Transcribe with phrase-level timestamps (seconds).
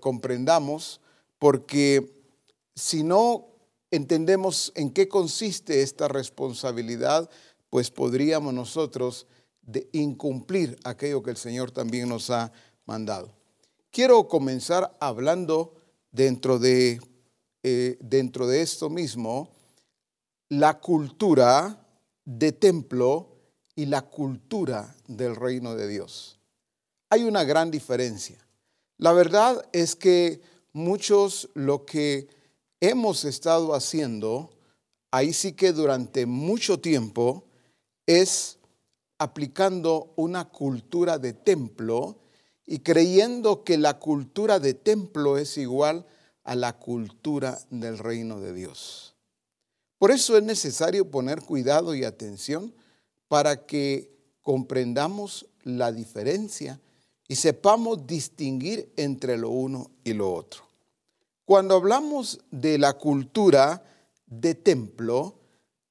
[0.00, 1.00] comprendamos,
[1.38, 2.12] porque
[2.74, 3.48] si no
[3.90, 7.28] entendemos en qué consiste esta responsabilidad,
[7.70, 9.26] pues podríamos nosotros
[9.62, 12.52] de incumplir aquello que el Señor también nos ha
[12.86, 13.34] mandado.
[13.90, 15.74] Quiero comenzar hablando
[16.10, 17.00] dentro de,
[17.62, 19.50] eh, dentro de esto mismo,
[20.48, 21.86] la cultura
[22.24, 23.36] de templo
[23.74, 26.38] y la cultura del reino de Dios.
[27.10, 28.38] Hay una gran diferencia.
[28.98, 30.40] La verdad es que
[30.72, 32.28] muchos lo que
[32.80, 34.50] hemos estado haciendo,
[35.12, 37.44] ahí sí que durante mucho tiempo,
[38.06, 38.58] es
[39.18, 42.18] aplicando una cultura de templo
[42.66, 46.04] y creyendo que la cultura de templo es igual
[46.42, 49.14] a la cultura del reino de Dios.
[49.98, 52.74] Por eso es necesario poner cuidado y atención
[53.28, 54.10] para que
[54.42, 56.80] comprendamos la diferencia
[57.28, 60.64] y sepamos distinguir entre lo uno y lo otro.
[61.44, 63.84] Cuando hablamos de la cultura
[64.26, 65.38] de templo,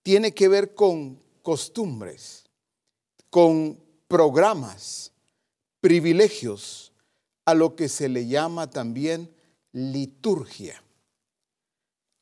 [0.02, 2.46] tiene que ver con costumbres,
[3.30, 5.12] con programas,
[5.80, 6.92] privilegios,
[7.46, 9.34] a lo que se le llama también
[9.72, 10.84] liturgia.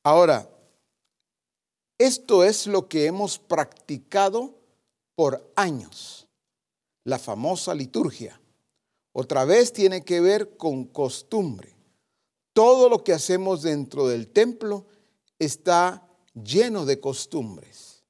[0.04, 0.48] Ahora,
[1.98, 4.54] esto es lo que hemos practicado
[5.16, 6.28] por años,
[7.04, 8.40] la famosa liturgia.
[9.18, 11.74] Otra vez tiene que ver con costumbre.
[12.52, 14.88] Todo lo que hacemos dentro del templo
[15.40, 18.04] está lleno de costumbres.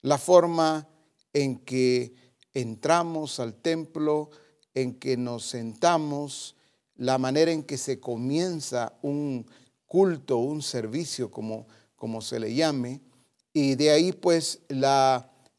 [0.00, 0.88] La forma
[1.34, 2.14] en que
[2.54, 4.30] entramos al templo,
[4.72, 6.56] en que nos sentamos,
[6.96, 9.46] la manera en que se comienza un
[9.84, 13.02] culto, un servicio, como, como se le llame,
[13.52, 14.60] y de ahí pues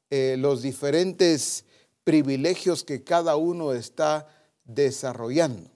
[0.09, 1.63] eh, los diferentes
[2.05, 4.29] privilegios que cada uno está
[4.63, 5.69] desarrollando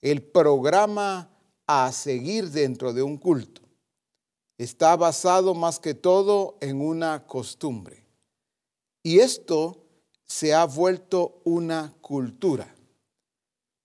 [0.00, 1.28] el programa
[1.66, 3.64] a seguir dentro de un culto
[4.58, 8.04] está basado más que todo en una costumbre.
[9.02, 9.84] Y esto
[10.24, 12.74] se ha vuelto una cultura.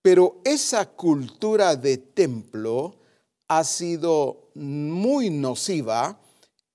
[0.01, 2.95] Pero esa cultura de templo
[3.47, 6.19] ha sido muy nociva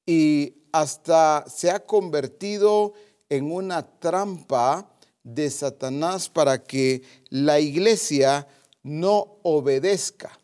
[0.04, 2.92] y hasta se ha convertido
[3.28, 4.93] en una trampa
[5.24, 8.46] de Satanás para que la iglesia
[8.82, 10.38] no obedezca,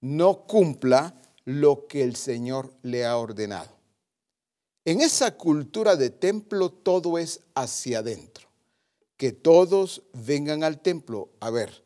[0.00, 3.76] no cumpla lo que el Señor le ha ordenado.
[4.84, 8.48] En esa cultura de templo todo es hacia adentro.
[9.16, 11.28] Que todos vengan al templo.
[11.38, 11.84] A ver,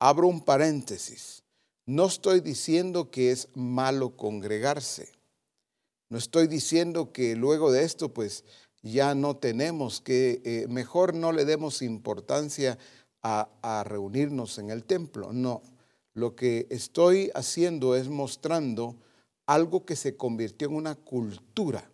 [0.00, 1.44] abro un paréntesis.
[1.86, 5.12] No estoy diciendo que es malo congregarse.
[6.08, 8.44] No estoy diciendo que luego de esto pues
[8.82, 12.78] ya no tenemos que, eh, mejor no le demos importancia
[13.22, 15.32] a, reunirnos en el templo.
[15.32, 15.62] No,
[16.12, 18.96] lo que estoy haciendo es mostrando
[19.46, 21.88] algo que se convirtió en una cultura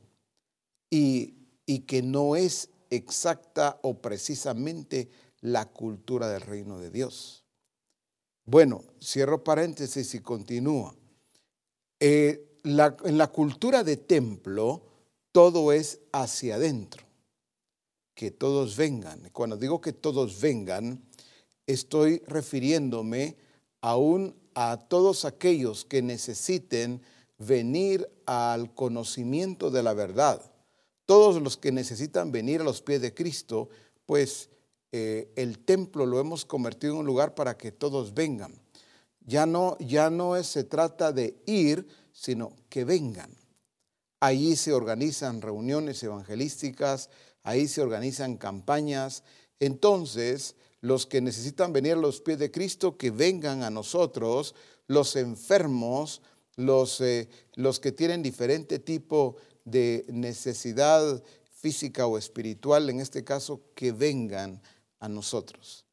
[0.90, 1.34] y,
[1.66, 5.10] y, que no es exacta o precisamente
[5.42, 7.44] la cultura del reino de Dios.
[8.46, 10.94] Bueno, cierro paréntesis y continúo.
[12.00, 14.87] Eh, en la cultura de templo,
[15.32, 17.04] todo es hacia adentro,
[18.14, 19.30] que todos vengan.
[19.32, 21.02] Cuando digo que todos vengan,
[21.66, 23.36] estoy refiriéndome
[23.80, 27.02] aún a todos aquellos que necesiten
[27.38, 30.42] venir al conocimiento de la verdad.
[31.06, 33.68] Todos los que necesitan venir a los pies de Cristo,
[34.04, 34.50] pues
[34.92, 38.52] eh, el templo lo hemos convertido en un lugar para que todos vengan.
[39.24, 43.37] Ya no, ya no se trata de ir, sino que vengan.
[44.20, 47.10] Allí se organizan reuniones evangelísticas,
[47.42, 49.22] ahí se organizan campañas.
[49.60, 54.54] Entonces, los que necesitan venir a los pies de Cristo, que vengan a nosotros,
[54.86, 56.22] los enfermos,
[56.56, 61.22] los, eh, los que tienen diferente tipo de necesidad
[61.52, 64.60] física o espiritual, en este caso, que vengan
[65.00, 65.84] a nosotros.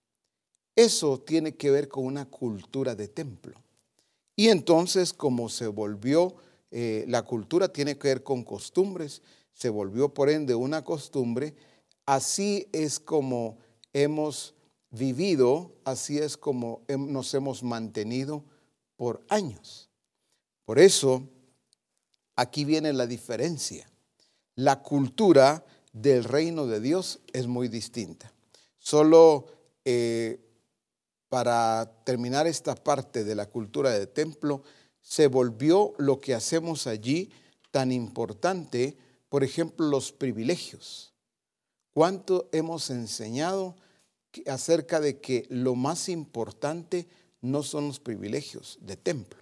[0.75, 3.53] Eso tiene que ver con una cultura de templo.
[4.35, 6.35] Y entonces, como se volvió,
[6.77, 9.21] eh, la cultura tiene que ver con costumbres,
[9.53, 11.55] se volvió por ende una costumbre,
[12.05, 13.59] así es como
[13.93, 14.55] hemos
[14.89, 18.43] vivido, así es como nos hemos mantenido
[18.97, 19.89] por años.
[20.65, 21.29] Por eso,
[22.35, 23.89] aquí viene la diferencia.
[24.55, 25.63] La cultura
[25.93, 28.33] del reino de Dios es muy distinta.
[28.79, 29.47] Solo
[29.85, 30.41] eh,
[31.29, 34.61] para terminar esta parte de la cultura del templo,
[35.05, 37.29] se volvió lo que hacemos allí
[37.69, 38.97] tan importante,
[39.29, 41.13] por ejemplo, los privilegios.
[41.93, 43.75] ¿Cuánto hemos enseñado
[44.47, 47.07] acerca de que lo más importante
[47.41, 49.39] no son los privilegios de templo.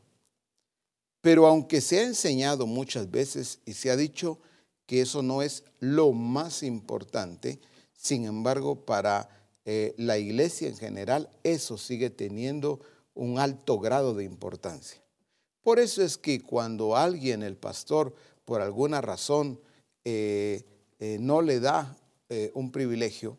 [1.21, 4.39] Pero aunque se ha enseñado muchas veces y se ha dicho
[4.85, 7.59] que eso no es lo más importante,
[7.95, 9.29] sin embargo, para
[9.63, 12.81] eh, la iglesia en general, eso sigue teniendo
[13.13, 15.02] un alto grado de importancia.
[15.63, 18.13] Por eso es que cuando alguien, el pastor,
[18.45, 19.59] por alguna razón,
[20.03, 20.63] eh,
[20.99, 21.97] eh, no le da
[22.55, 23.37] un privilegio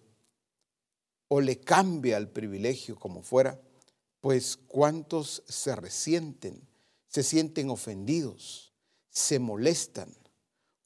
[1.27, 3.61] o le cambia el privilegio como fuera,
[4.21, 6.67] pues cuántos se resienten,
[7.09, 8.73] se sienten ofendidos,
[9.11, 10.15] se molestan,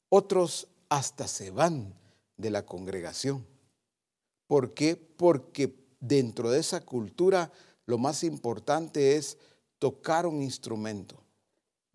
[0.09, 1.93] otros hasta se van
[2.35, 3.45] de la congregación.
[4.47, 4.95] ¿Por qué?
[4.95, 7.51] Porque dentro de esa cultura
[7.85, 9.37] lo más importante es
[9.77, 11.18] tocar un instrumento,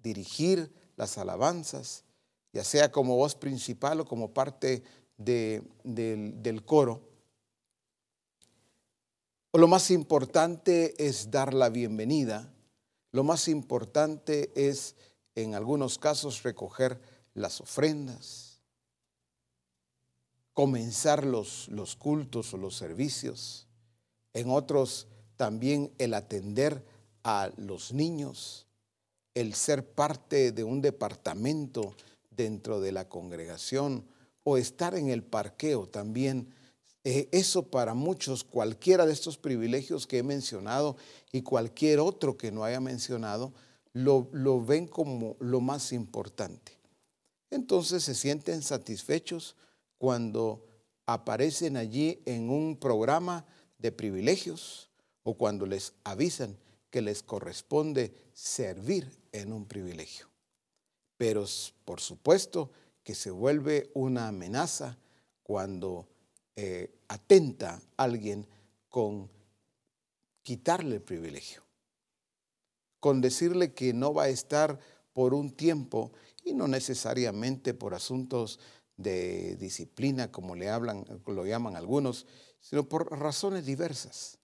[0.04, 2.04] dirigir las alabanzas,
[2.52, 4.84] ya sea como voz principal o como parte
[5.16, 7.00] del, coro.
[9.50, 12.52] O lo más importante es dar la bienvenida.
[13.10, 14.94] Lo más importante es,
[15.34, 17.00] en algunos casos, recoger
[17.34, 18.54] las ofrendas
[20.54, 23.66] comenzar los cultos o los servicios,
[24.32, 26.86] en otros también el atender
[27.24, 28.66] a los niños,
[29.34, 31.94] el ser parte de un departamento
[32.30, 34.04] dentro de la congregación
[34.44, 36.54] o estar en el parqueo también.
[37.02, 40.96] Eh, eso para muchos, cualquiera de estos privilegios que he mencionado
[41.32, 43.52] y cualquier otro que no haya mencionado,
[43.92, 46.78] lo, lo ven como lo más importante.
[47.50, 49.56] Entonces se sienten satisfechos
[49.98, 50.66] cuando
[51.06, 53.44] aparecen allí en un programa
[53.78, 54.90] de privilegios
[55.22, 56.56] o cuando les avisan
[56.90, 60.28] que les corresponde servir en un privilegio.
[61.16, 61.44] Pero
[61.84, 62.70] por supuesto
[63.02, 64.96] que se vuelve una amenaza
[65.42, 66.08] cuando
[66.56, 68.46] eh, atenta a alguien
[68.88, 69.28] con
[70.42, 71.62] quitarle el privilegio,
[73.00, 74.78] con decirle que no va a estar
[75.12, 76.12] por un tiempo
[76.44, 78.60] y no necesariamente por asuntos
[78.96, 82.26] de disciplina, como le hablan, lo llaman algunos,
[82.60, 84.38] sino por razones diversas.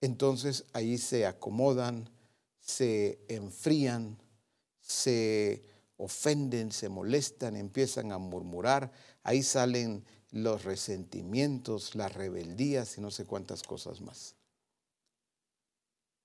[0.00, 2.10] Entonces ahí se acomodan,
[2.70, 4.18] se enfrían,
[4.80, 5.62] se
[5.96, 8.90] ofenden, se molestan, empiezan a murmurar,
[9.22, 14.36] ahí salen los resentimientos, las rebeldías y no sé cuántas cosas más.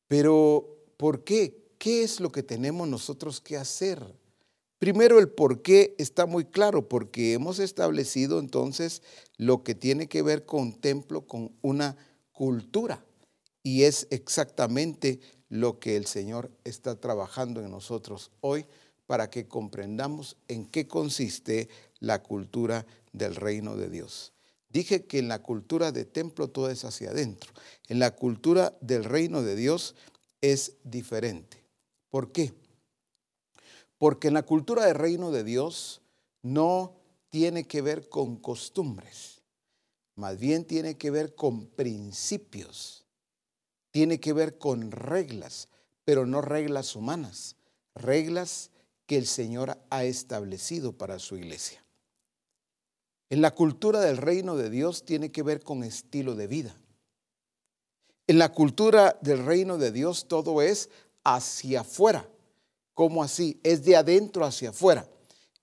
[0.08, 1.74] Pero, ¿por qué?
[1.78, 4.02] ¿Qué es lo que tenemos nosotros que hacer?
[4.78, 9.02] Primero, el por qué está muy claro, porque hemos establecido entonces
[9.38, 11.98] lo que tiene que ver con templo, con una
[12.32, 13.04] cultura.
[13.64, 18.66] Y es exactamente lo que el Señor está trabajando en nosotros hoy
[19.06, 24.34] para que comprendamos en qué consiste la cultura del reino de Dios.
[24.70, 27.54] Dije que en la cultura de templo todo es hacia adentro.
[27.88, 29.96] En la cultura del reino de Dios
[30.42, 31.64] es diferente.
[32.10, 32.54] ¿Por qué?
[33.98, 36.02] Porque en la cultura del reino de Dios
[36.42, 36.94] no
[37.30, 39.42] tiene que ver con costumbres,
[40.16, 43.05] más bien tiene que ver con principios,
[43.96, 45.70] tiene que ver con reglas,
[46.04, 47.56] pero no reglas humanas,
[47.96, 48.70] reglas
[49.06, 51.82] que el Señor ha establecido para su iglesia.
[53.30, 56.78] En la cultura del reino de Dios tiene que ver con estilo de vida.
[58.28, 60.90] En la cultura del reino de Dios todo es
[61.24, 62.30] hacia afuera.
[62.96, 63.62] ¿Cómo así?
[63.64, 65.08] Es de adentro hacia afuera.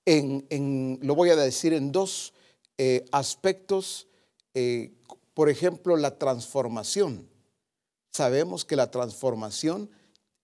[0.07, 2.33] En, lo voy a decir en dos
[2.79, 4.09] eh, aspectos.
[4.55, 4.95] Eh,
[5.35, 7.31] por ejemplo, la transformación.
[8.13, 9.91] Sabemos que la transformación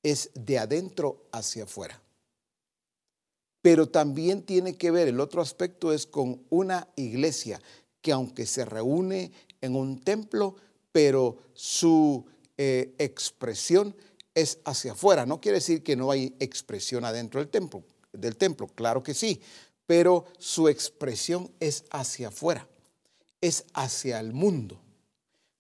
[0.03, 2.01] es de adentro hacia afuera.
[3.61, 7.61] Pero también tiene que ver, el otro aspecto es con una iglesia
[8.01, 10.57] que aunque se reúne en un templo,
[10.93, 12.25] pero su
[12.57, 13.95] eh, expresión
[14.35, 15.27] es hacia afuera.
[15.27, 17.83] No quiere decir que no hay expresión adentro del templo,
[18.13, 19.43] del templo, claro que sí,
[19.87, 22.69] pero su expresión es hacia afuera,
[23.41, 24.81] es hacia el mundo.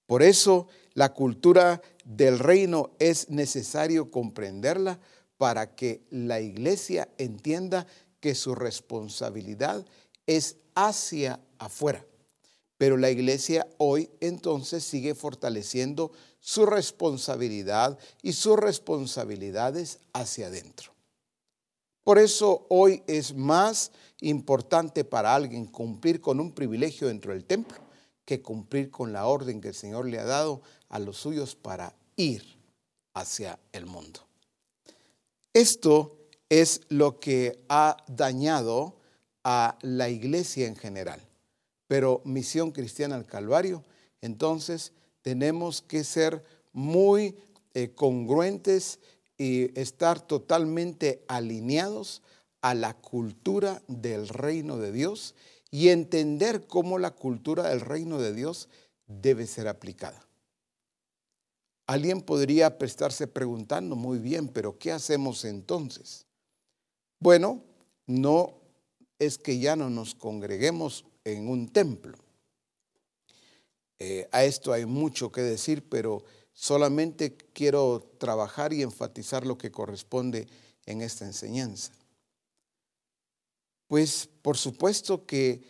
[0.07, 4.99] Por eso la cultura del reino es necesario comprenderla
[5.37, 7.87] para que la iglesia entienda
[8.19, 9.87] que su responsabilidad
[10.27, 12.05] es hacia afuera.
[12.79, 20.91] Pero la iglesia hoy entonces sigue fortaleciendo su responsabilidad y sus responsabilidades hacia adentro.
[22.03, 27.88] Por eso hoy es más importante para alguien cumplir con un privilegio dentro del templo
[28.29, 31.95] que cumplir con la orden que el Señor le ha dado a los suyos para
[32.15, 32.59] ir
[33.15, 34.21] hacia el mundo.
[35.55, 36.19] Esto
[36.51, 38.97] es lo que ha dañado
[39.45, 41.27] a la iglesia en general.
[41.87, 43.83] Pero Misión Cristiana al Calvario,
[44.21, 44.93] entonces
[45.23, 46.45] tenemos que ser
[46.75, 47.35] muy,
[47.73, 48.99] eh, congruentes
[49.39, 52.21] y estar totalmente alineados
[52.61, 55.35] a la cultura del reino de Dios
[55.71, 58.69] y entender cómo la cultura del reino de Dios
[59.07, 60.27] debe ser aplicada.
[61.87, 66.27] Alguien podría estarse preguntando, muy bien, pero ¿qué hacemos entonces?
[67.19, 67.63] Bueno,
[68.07, 68.55] no
[69.19, 72.19] es que ya no nos congreguemos en un templo.
[73.99, 79.73] Eh, a esto hay mucho que decir, pero solamente quiero trabajar y enfatizar lo que
[79.73, 80.47] corresponde
[80.87, 81.93] en esta enseñanza.
[83.89, 85.63] Pues por supuesto que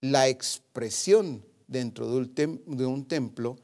[0.00, 3.56] la expresión dentro de un, templo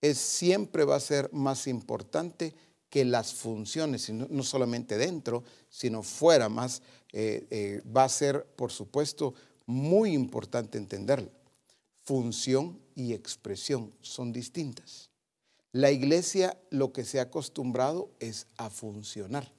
[0.00, 2.54] es, siempre va a ser más importante
[2.90, 6.82] que las funciones, no, solamente dentro, sino fuera más,
[7.12, 9.34] eh, eh, va a ser, por supuesto,
[9.66, 11.30] muy importante entenderla.
[12.02, 15.10] Función y expresión son distintas.
[15.72, 19.50] La iglesia lo que se ha acostumbrado es a funcionar,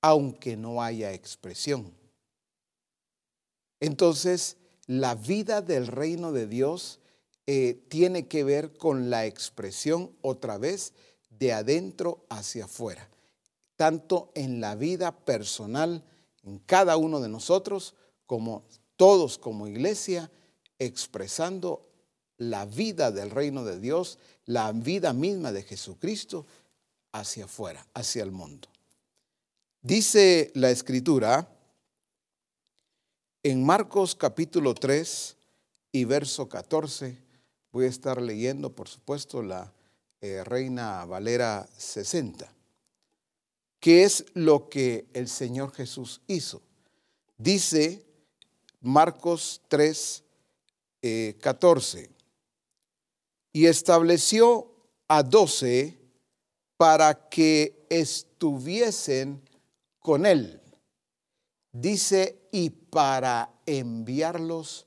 [0.00, 1.92] aunque no haya expresión.
[3.82, 7.00] Entonces, la vida del reino de Dios
[7.48, 10.92] eh, tiene que ver con la expresión otra vez
[11.30, 13.10] de adentro hacia afuera,
[13.74, 16.04] tanto en la vida personal,
[16.44, 18.62] en cada uno de nosotros, como
[18.94, 20.30] todos como iglesia,
[20.78, 21.84] expresando
[22.38, 26.46] la vida del reino de Dios, la vida misma de Jesucristo
[27.10, 28.68] hacia afuera, hacia el mundo.
[29.80, 31.48] Dice la escritura,
[33.42, 35.36] en Marcos capítulo 3
[35.90, 37.18] y verso 14,
[37.72, 39.72] voy a estar leyendo, por supuesto, la
[40.20, 42.52] eh, Reina Valera 60,
[43.80, 46.62] que es lo que el Señor Jesús hizo.
[47.36, 48.04] Dice
[48.80, 50.22] Marcos 3,
[51.40, 52.10] 14, eh,
[53.52, 54.70] y estableció
[55.08, 55.98] a doce
[56.76, 59.42] para que estuviesen
[59.98, 60.62] con él
[61.72, 64.86] dice, y para enviarlos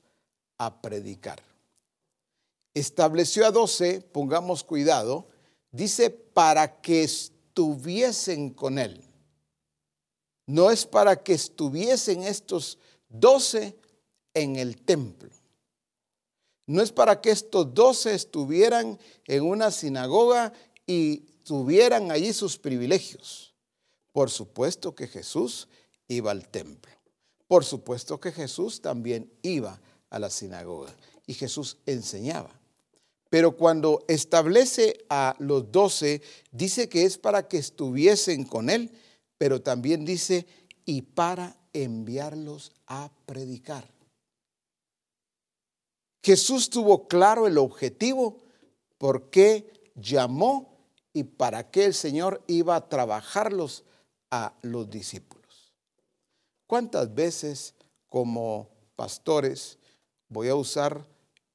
[0.56, 1.42] a predicar.
[2.72, 5.26] Estableció a doce, pongamos cuidado,
[5.72, 9.02] dice, para que estuviesen con él.
[10.46, 13.76] No es para que estuviesen estos doce
[14.32, 15.30] en el templo.
[16.66, 20.52] No es para que estos doce estuvieran en una sinagoga
[20.86, 23.54] y tuvieran allí sus privilegios.
[24.12, 25.68] Por supuesto que Jesús
[26.08, 26.95] iba al templo.
[27.48, 30.94] Por supuesto que Jesús también iba a la sinagoga
[31.26, 32.50] y Jesús enseñaba.
[33.28, 36.22] Pero cuando establece a los doce,
[36.52, 38.90] dice que es para que estuviesen con él,
[39.36, 40.46] pero también dice,
[40.84, 43.86] y para enviarlos a predicar.
[46.22, 48.38] Jesús tuvo claro el objetivo,
[48.98, 50.76] por qué llamó
[51.12, 53.84] y para qué el Señor iba a trabajarlos
[54.30, 55.35] a los discípulos.
[56.66, 57.74] ¿Cuántas veces
[58.08, 59.78] como pastores,
[60.28, 61.06] voy a usar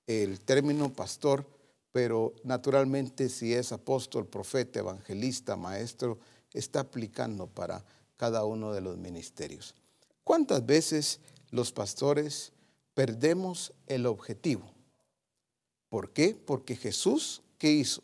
[0.07, 1.45] el término pastor,
[1.91, 6.19] pero naturalmente si es apóstol, profeta, evangelista, maestro,
[6.53, 7.83] está aplicando para
[8.15, 9.75] cada uno de los ministerios?
[10.23, 12.53] ¿Cuántas veces los pastores
[12.93, 14.71] perdemos el objetivo?
[15.89, 16.35] ¿Por qué?
[16.35, 18.01] Porque Jesús, ¿qué hizo?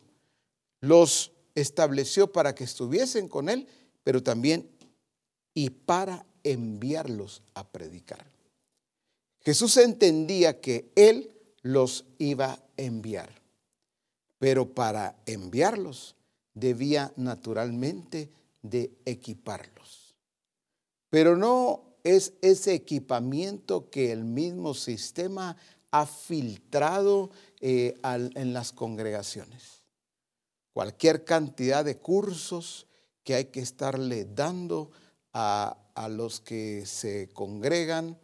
[0.81, 3.67] Los estableció para que estuviesen con Él,
[4.03, 4.69] pero también
[5.53, 8.25] y para enviarlos a predicar.
[9.41, 13.29] Jesús entendía que Él los iba a enviar,
[14.39, 16.15] pero para enviarlos
[16.53, 18.29] debía naturalmente
[18.61, 20.15] de equiparlos.
[21.09, 25.55] Pero no es ese equipamiento que el mismo sistema
[25.91, 29.83] ha filtrado eh, en las congregaciones.
[30.73, 32.87] Cualquier cantidad de cursos
[33.23, 34.91] que hay que estarle dando
[35.33, 38.17] a, a los que se congregan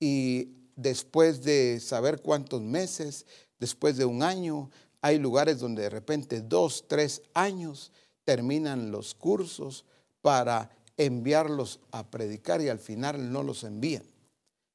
[0.00, 3.26] y después de saber cuántos meses,
[3.58, 4.70] después de un año,
[5.02, 7.92] hay lugares donde de repente dos, tres años
[8.24, 9.84] terminan los cursos
[10.22, 14.04] para enviarlos a predicar y al final no los envían.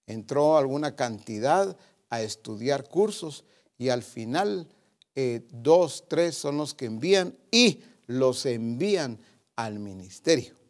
[0.06, 1.76] Entró alguna cantidad
[2.12, 3.44] a estudiar cursos
[3.80, 4.68] y al final
[5.16, 9.20] eh, dos, tres son los que envían y los envían
[9.56, 10.65] al ministerio.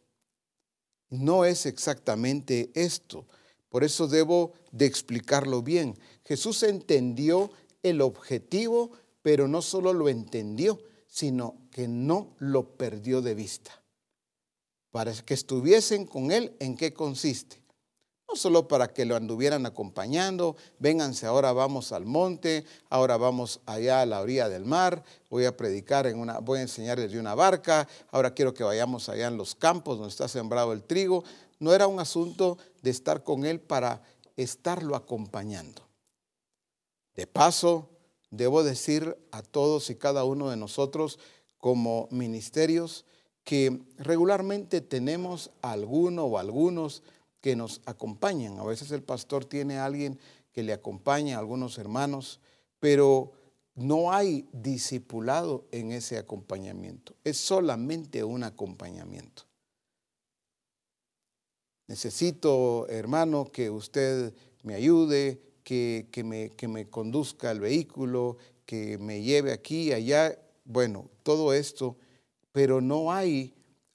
[1.09, 3.25] No es exactamente esto.
[3.69, 5.97] Por eso debo de explicarlo bien.
[6.23, 7.51] Jesús entendió
[7.83, 13.83] el objetivo, pero no solo lo entendió, sino que no lo perdió de vista.
[14.91, 17.64] Para que estuviesen con Él, ¿en qué consiste?
[18.27, 24.01] No solo para que lo anduvieran acompañando, vénganse, ahora vamos al monte, ahora vamos allá
[24.01, 27.35] a la orilla del mar, voy a predicar en una, voy a enseñar desde una
[27.35, 31.23] barca, ahora quiero que vayamos allá en los campos donde está sembrado el trigo.
[31.59, 34.01] No era un asunto de estar con él para
[34.35, 35.87] estarlo acompañando.
[37.15, 37.89] De paso,
[38.29, 41.19] debo decir a todos y cada uno de nosotros
[41.57, 43.05] como ministerios
[43.43, 47.03] que regularmente tenemos alguno o algunos
[47.45, 48.57] que nos acompañan.
[48.57, 50.17] A veces el pastor tiene a alguien
[50.51, 52.39] que le acompaña, algunos hermanos,
[52.79, 53.33] pero
[53.75, 57.13] no hay discipulado en ese acompañamiento.
[57.23, 59.43] Es solamente un acompañamiento.
[61.85, 64.33] Necesito, hermano, que usted
[64.63, 70.35] me ayude, que, me, que me conduzca el vehículo, que me lleve aquí, allá.
[70.63, 71.95] Bueno, todo esto,
[72.51, 73.53] pero no hay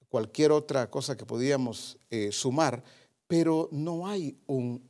[0.08, 2.84] cualquier otra cosa que podíamos eh, sumar
[3.30, 4.82] pero no hay un,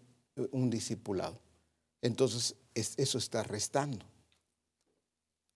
[0.71, 1.39] discipulado.
[2.01, 4.07] Entonces, eso está restando.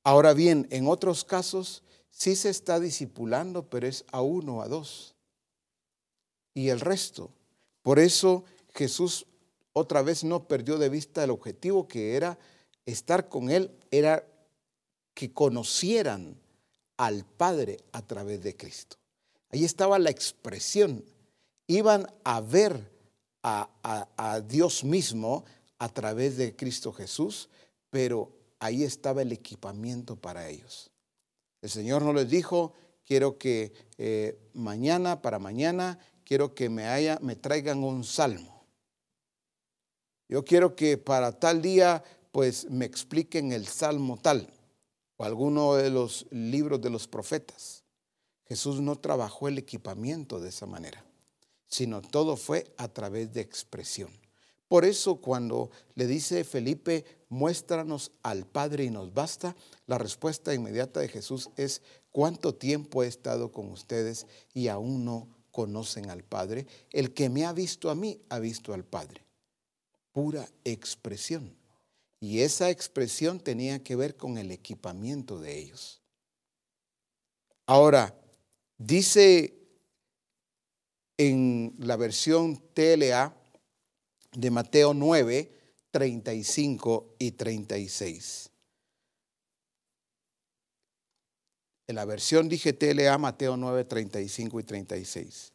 [0.02, 5.14] Ahora bien, en otros casos sí se está discipulando, pero es a uno, a dos.
[6.52, 7.30] Y el resto.
[7.80, 9.24] Por eso Jesús
[9.72, 12.38] otra vez no perdió de vista el objetivo que era
[12.84, 14.28] estar con Él, era
[15.14, 16.38] que conocieran
[16.98, 18.98] al Padre a través de Cristo.
[19.48, 21.02] Ahí estaba la expresión
[21.66, 22.90] iban a ver
[23.42, 25.44] a, Dios mismo
[25.78, 27.48] a través de Cristo Jesús,
[27.90, 30.90] pero ahí estaba el equipamiento para ellos.
[31.60, 32.72] El Señor no les dijo,
[33.04, 38.64] quiero que eh, mañana, para mañana, quiero que me, haya, me traigan un salmo.
[40.28, 44.50] Yo quiero que para tal día, pues me expliquen el salmo tal,
[45.16, 47.84] o alguno de los libros de los profetas.
[48.46, 51.04] Jesús no trabajó el equipamiento de esa manera
[51.74, 54.08] sino todo fue a través de expresión.
[54.68, 59.56] Por eso cuando le dice Felipe, muéstranos al Padre y nos basta,
[59.88, 61.82] la respuesta inmediata de Jesús es,
[62.12, 66.68] ¿cuánto tiempo he estado con ustedes y aún no conocen al Padre?
[66.90, 69.24] El que me ha visto a mí ha visto al Padre.
[70.12, 71.56] Pura expresión.
[72.20, 76.00] Y esa expresión tenía que ver con el equipamiento de ellos.
[77.66, 78.14] Ahora,
[78.78, 79.63] dice
[81.16, 83.34] en la versión TLA
[84.32, 85.50] de Mateo 9,
[85.90, 88.50] 35 y 36.
[91.86, 95.52] En la versión dije TLA Mateo 9, 35 y 36.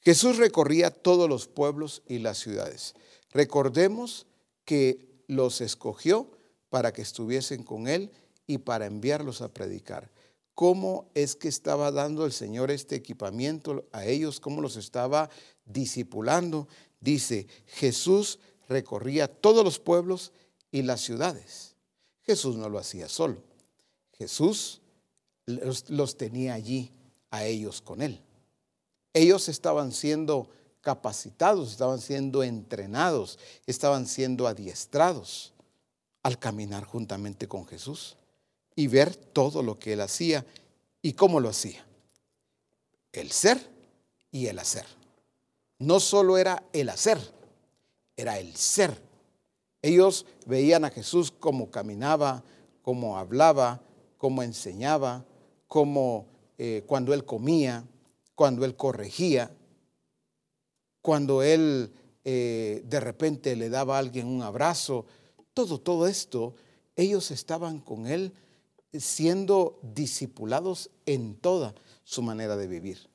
[0.00, 2.94] Jesús recorría todos los pueblos y las ciudades.
[3.30, 4.26] Recordemos
[4.64, 6.30] que los escogió
[6.68, 8.10] para que estuviesen con Él
[8.46, 10.10] y para enviarlos a predicar
[10.54, 15.30] cómo es que estaba dando el Señor este equipamiento a ellos, cómo los estaba
[15.64, 16.68] discipulando.
[17.00, 20.32] Dice, Jesús recorría todos los pueblos
[20.70, 21.76] y las ciudades.
[22.22, 23.42] Jesús no lo hacía solo.
[24.18, 24.82] Jesús
[25.46, 26.92] los, tenía allí
[27.30, 28.22] a ellos con él.
[29.12, 30.48] Ellos estaban siendo
[30.80, 35.52] capacitados, estaban siendo entrenados, estaban siendo adiestrados
[36.22, 38.16] al caminar juntamente con Jesús
[38.74, 40.44] y ver todo lo que él hacía
[41.02, 41.84] y cómo lo hacía.
[43.12, 43.58] El ser
[44.30, 44.86] y el hacer.
[45.78, 47.18] No solo era el hacer,
[48.16, 49.02] era el ser.
[49.82, 52.44] Ellos veían a Jesús como caminaba,
[52.82, 53.80] como hablaba,
[54.18, 55.24] como enseñaba,
[55.66, 56.26] como
[56.58, 57.84] eh, cuando él comía,
[58.34, 59.50] cuando él corregía,
[61.00, 61.92] cuando él
[62.24, 65.06] eh, de repente le daba a alguien un abrazo,
[65.54, 66.54] todo, todo esto,
[66.96, 68.32] ellos estaban con él
[68.98, 71.74] siendo discipulados en toda
[72.04, 73.08] su manera de vivir.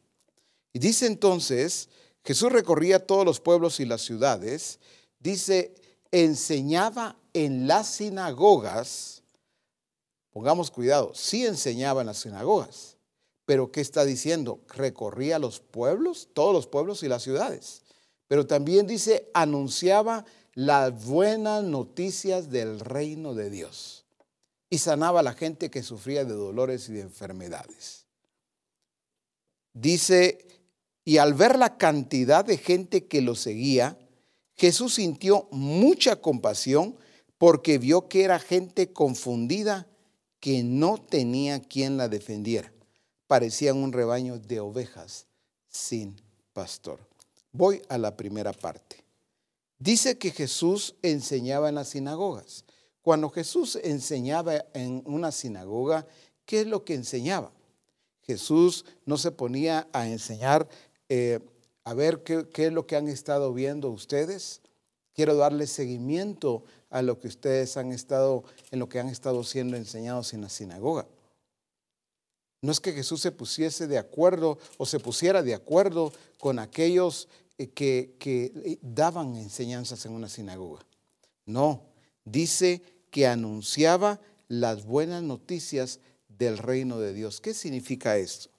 [0.72, 1.90] Y dice entonces,
[2.24, 4.80] Jesús recorría todos los pueblos y las ciudades,
[5.20, 5.76] dice,
[6.12, 9.24] enseñaba en las sinagogas,
[10.32, 12.98] pongamos cuidado, sí enseñaba en las sinagogas,
[13.46, 14.62] pero ¿qué está diciendo?
[14.70, 17.84] Recorría los pueblos, todos los pueblos y las ciudades,
[18.28, 24.05] pero también dice, anunciaba las buenas noticias del reino de Dios
[24.70, 28.06] y sanaba a la gente que sufría de dolores y de enfermedades.
[29.74, 30.46] Dice,
[31.04, 33.98] y al ver la cantidad de gente que lo seguía,
[34.56, 36.96] Jesús sintió mucha compasión
[37.38, 39.88] porque vio que era gente confundida
[40.40, 42.72] que no tenía quien la defendiera.
[43.28, 45.28] Parecían un rebaño de ovejas
[45.68, 46.16] sin
[46.54, 47.00] pastor.
[47.52, 49.04] Voy a la primera parte.
[49.80, 52.65] Dice que Jesús enseñaba en las sinagogas.
[53.06, 56.08] Cuando Jesús enseñaba en una sinagoga,
[56.44, 57.52] ¿qué es lo que enseñaba?
[58.24, 60.68] Jesús no se ponía a enseñar
[61.08, 61.40] eh,
[61.84, 64.64] a ver qué, es lo que han estado viendo ustedes.
[65.14, 69.78] Quiero darle seguimiento a lo que ustedes han estado, en lo que han estado siendo
[69.78, 71.08] enseñados en la sinagoga.
[72.64, 77.28] No es que Jesús se pusiese de acuerdo o se pusiera de acuerdo con aquellos
[77.60, 80.84] eh, que, que eh, daban enseñanzas en una sinagoga.
[81.46, 81.84] No,
[82.24, 87.40] dice que anunciaba las buenas noticias del reino de Dios.
[87.40, 88.50] ¿Qué significa esto?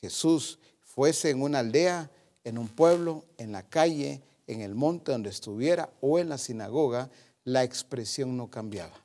[0.00, 2.10] Jesús fuese en una aldea,
[2.42, 7.10] en un pueblo, en la calle, en el monte donde estuviera o en la sinagoga,
[7.44, 9.00] la expresión no cambiaba.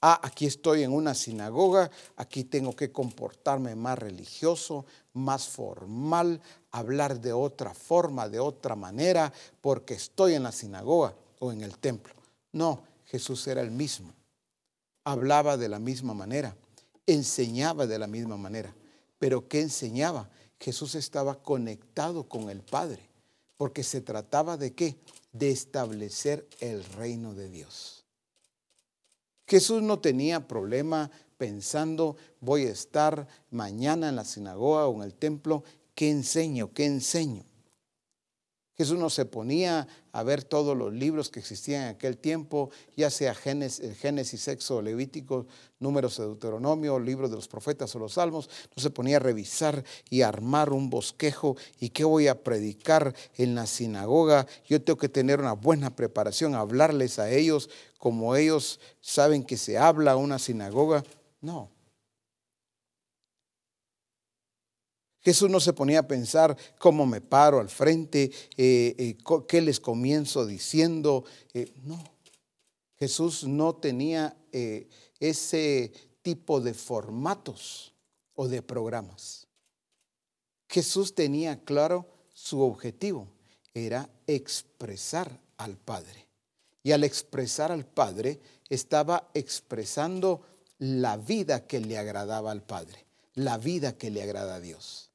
[0.00, 7.20] Ah, aquí estoy en una sinagoga, aquí tengo que comportarme más religioso, más formal, hablar
[7.20, 12.14] de otra forma, de otra manera, porque estoy en la sinagoga o en el templo.
[12.52, 14.14] No, Jesús era el mismo.
[15.04, 16.56] Hablaba de la misma manera,
[17.06, 18.74] enseñaba de la misma manera.
[19.18, 20.30] Pero ¿qué enseñaba?
[20.58, 23.06] Jesús estaba conectado con el Padre,
[23.58, 24.96] porque se trataba de qué?
[25.30, 28.06] De establecer el reino de Dios.
[29.46, 35.12] Jesús no tenía problema pensando, voy a estar mañana en la sinagoga o en el
[35.12, 36.72] templo, ¿qué enseño?
[36.72, 37.44] ¿Qué enseño?
[38.76, 43.10] Jesús no se ponía a ver todos los libros que existían en aquel tiempo, ya
[43.10, 45.46] sea Génesis, Génesis Sexo, Levítico,
[45.78, 48.48] Números de Deuteronomio, libros de los profetas o los salmos.
[48.74, 51.56] No se ponía a revisar y armar un bosquejo.
[51.80, 54.46] ¿Y qué voy a predicar en la sinagoga?
[54.66, 59.78] Yo tengo que tener una buena preparación, hablarles a ellos como ellos saben que se
[59.78, 61.04] habla una sinagoga.
[61.40, 61.70] No,
[65.22, 69.78] Jesús no se ponía a pensar cómo me paro al frente, eh, eh, qué les
[69.78, 71.24] comienzo diciendo.
[71.54, 72.02] Eh, no,
[72.98, 74.36] Jesús no tenía
[75.18, 77.94] ese tipo de formatos
[78.34, 79.46] o de programas.
[80.68, 83.28] Jesús tenía claro su objetivo,
[83.74, 86.26] era expresar al Padre.
[86.82, 90.42] Y al expresar al Padre, estaba expresando
[90.78, 95.11] la vida que le agradaba al Padre, la vida que le agrada a Dios.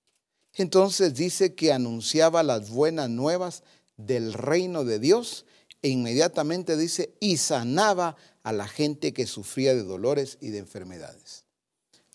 [0.58, 3.64] Entonces dice que anunciaba las buenas nuevas
[3.96, 5.46] del reino de Dios
[5.84, 11.46] e inmediatamente dice, y sanaba a la gente que sufría de dolores y de enfermedades.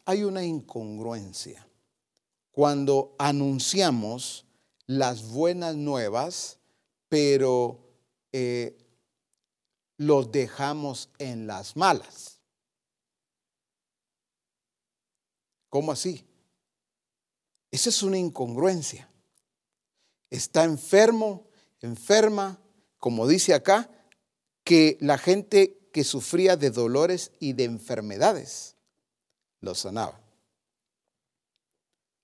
[0.05, 1.68] Hay una incongruencia.
[2.50, 4.44] Cuando anunciamos
[4.87, 6.59] las buenas nuevas,
[7.09, 7.78] pero
[8.33, 8.76] eh,
[9.96, 12.40] los dejamos en las malas.
[15.68, 16.24] ¿Cómo así?
[17.73, 19.09] Esa es una incongruencia.
[20.31, 21.49] Está enfermo,
[21.81, 22.61] enferma,
[22.99, 23.91] como dice acá,
[24.63, 28.77] que la gente que sufría de dolores y de enfermedades
[29.61, 30.21] lo sanaba.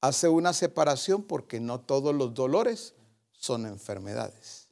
[0.00, 2.94] Hace una separación porque no todos los dolores
[3.32, 4.68] son enfermedades.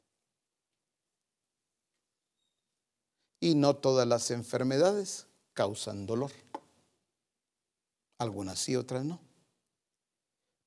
[3.39, 6.31] Y no todas las enfermedades causan dolor.
[8.19, 9.26] Algunas sí, otras no.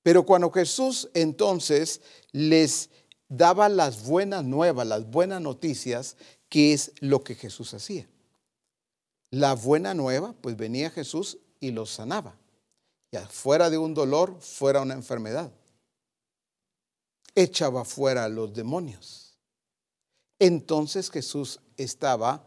[0.03, 2.01] Pero cuando Jesús entonces
[2.33, 2.91] les
[3.29, 6.17] daba las buenas nuevas, las buenas noticias,
[6.49, 8.09] ¿qué es lo que Jesús hacía?
[9.31, 12.35] La buena nueva, pues venía Jesús y los sanaba.
[13.13, 15.53] Ya fuera de un dolor, fuera una enfermedad.
[17.35, 19.39] Echaba fuera a los demonios.
[20.39, 22.45] Entonces Jesús estaba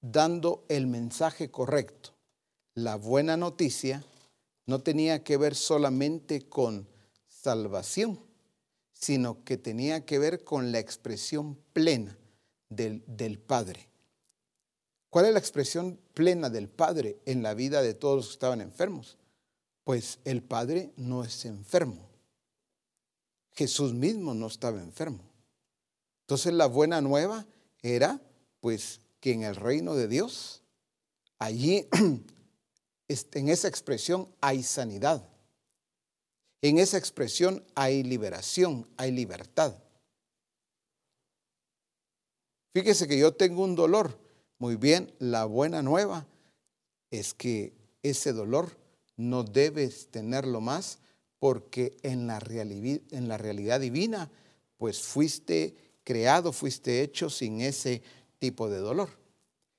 [0.00, 2.14] dando el mensaje correcto.
[2.74, 4.04] La buena noticia
[4.66, 6.88] no tenía que ver solamente con
[7.28, 8.20] salvación,
[8.92, 12.18] sino que tenía que ver con la expresión plena
[12.68, 13.88] del, del, Padre.
[15.10, 18.60] ¿Cuál es la expresión plena del Padre en la vida de todos los que estaban
[18.60, 19.16] enfermos?
[19.84, 22.08] Pues el Padre no es enfermo.
[23.52, 25.22] Jesús mismo no estaba enfermo.
[26.22, 27.46] Entonces la buena nueva
[27.82, 28.20] era
[28.60, 30.62] pues que en el reino de Dios,
[31.38, 31.88] allí
[33.08, 35.28] en esa expresión hay sanidad.
[36.62, 39.74] En esa expresión hay liberación, hay libertad.
[42.72, 44.18] Fíjese que yo tengo un dolor.
[44.58, 46.26] Muy bien, la buena nueva
[47.10, 48.76] es que ese dolor
[49.16, 50.98] no debes tenerlo más
[51.38, 54.30] porque en la, realidad, en la realidad divina,
[54.78, 58.02] pues fuiste creado, fuiste hecho sin ese
[58.38, 59.10] tipo de dolor.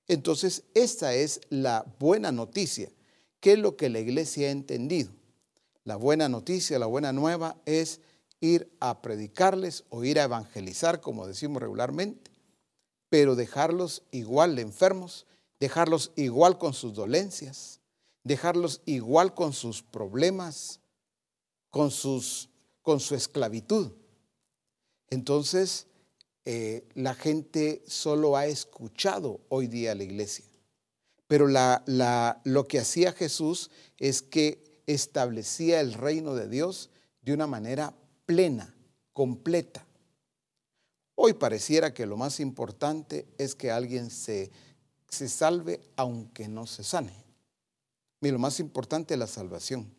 [0.07, 2.89] Entonces, esta es la buena noticia.
[3.39, 5.11] ¿Qué es lo que la iglesia ha entendido?
[5.83, 8.01] La buena noticia, la buena nueva es
[8.39, 12.31] ir a predicarles o ir a evangelizar, como decimos regularmente,
[13.09, 15.25] pero dejarlos igual de enfermos,
[15.59, 17.79] dejarlos igual con sus dolencias,
[18.23, 20.81] dejarlos igual con sus problemas,
[21.69, 22.49] con, sus,
[22.81, 23.91] con su esclavitud.
[25.09, 25.87] Entonces,
[26.43, 30.45] eh, la gente solo ha escuchado hoy día la iglesia.
[31.27, 36.89] Pero lo que hacía Jesús es que establecía el reino de Dios
[37.21, 37.93] de una manera
[38.25, 38.73] plena,
[39.11, 39.85] completa.
[41.15, 44.51] Hoy pareciera que lo más importante es que alguien se,
[45.09, 47.13] se salve aunque no se sane.
[48.21, 49.93] Mire, lo más importante es la salvación.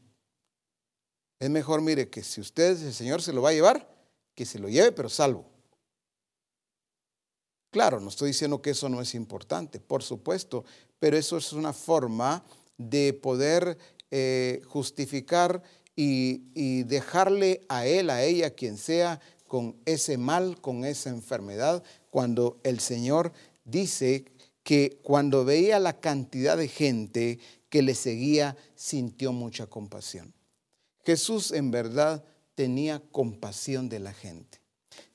[1.38, 3.88] Es mejor, mire, que si usted, el Señor se lo va a llevar,
[4.34, 5.44] que se lo lleve, pero salvo.
[7.70, 10.64] Claro, no estoy diciendo que eso no es importante, por supuesto,
[10.98, 12.44] pero eso es una forma
[12.78, 13.76] de poder
[14.10, 15.62] eh, justificar
[15.94, 21.82] y, y dejarle a él, a ella, quien sea, con ese mal, con esa enfermedad,
[22.10, 23.32] cuando el Señor
[23.64, 24.24] dice
[24.62, 30.32] que cuando veía la cantidad de gente que le seguía, sintió mucha compasión.
[31.04, 34.60] Jesús en verdad tenía compasión de la gente.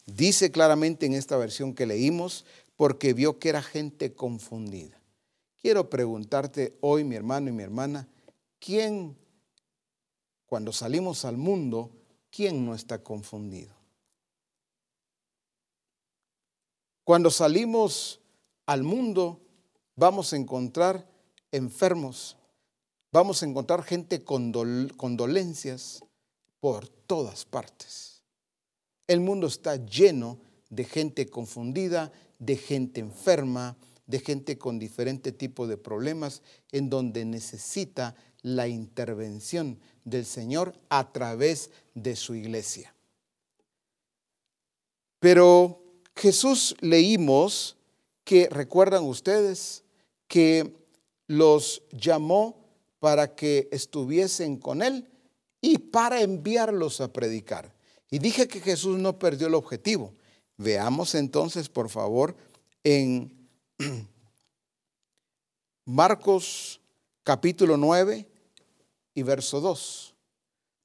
[0.05, 4.99] Dice claramente en esta versión que leímos, porque vio que era gente confundida.
[5.61, 8.07] Quiero preguntarte hoy, mi hermano y mi hermana,
[8.59, 9.17] ¿quién,
[10.45, 11.91] cuando salimos al mundo,
[12.29, 13.73] quién no está confundido?
[17.05, 18.21] Cuando salimos
[18.65, 19.41] al mundo,
[19.95, 21.07] vamos a encontrar
[21.51, 22.37] enfermos,
[23.11, 26.03] vamos a encontrar gente con, dolencias
[26.59, 28.12] por todas partes.
[29.13, 30.39] El mundo está lleno
[30.71, 37.23] de gente confundida, de gente enferma, de gente con diferente tipo de problemas, en donde
[37.23, 42.95] necesita la intervención del Señor a través de su iglesia.
[45.19, 45.84] Pero
[46.15, 47.78] Jesús leímos
[48.23, 49.84] que, recuerdan ustedes,
[50.28, 50.73] que
[51.28, 52.65] los llamó
[52.97, 55.08] para que estuviesen con Él
[55.62, 57.76] y para enviarlos a predicar.
[58.13, 60.13] Y dije que Jesús no perdió el objetivo.
[60.58, 62.38] Veamos entonces, por favor,
[62.84, 63.49] en
[65.86, 66.80] Marcos
[67.23, 68.28] capítulo 9
[69.15, 70.13] y verso 2.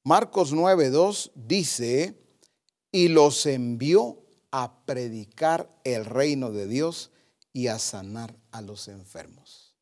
[0.05, 2.19] Marcos 9, 2 dice,
[2.91, 7.11] y los envió a predicar el reino de Dios
[7.53, 9.75] y a sanar a los enfermos.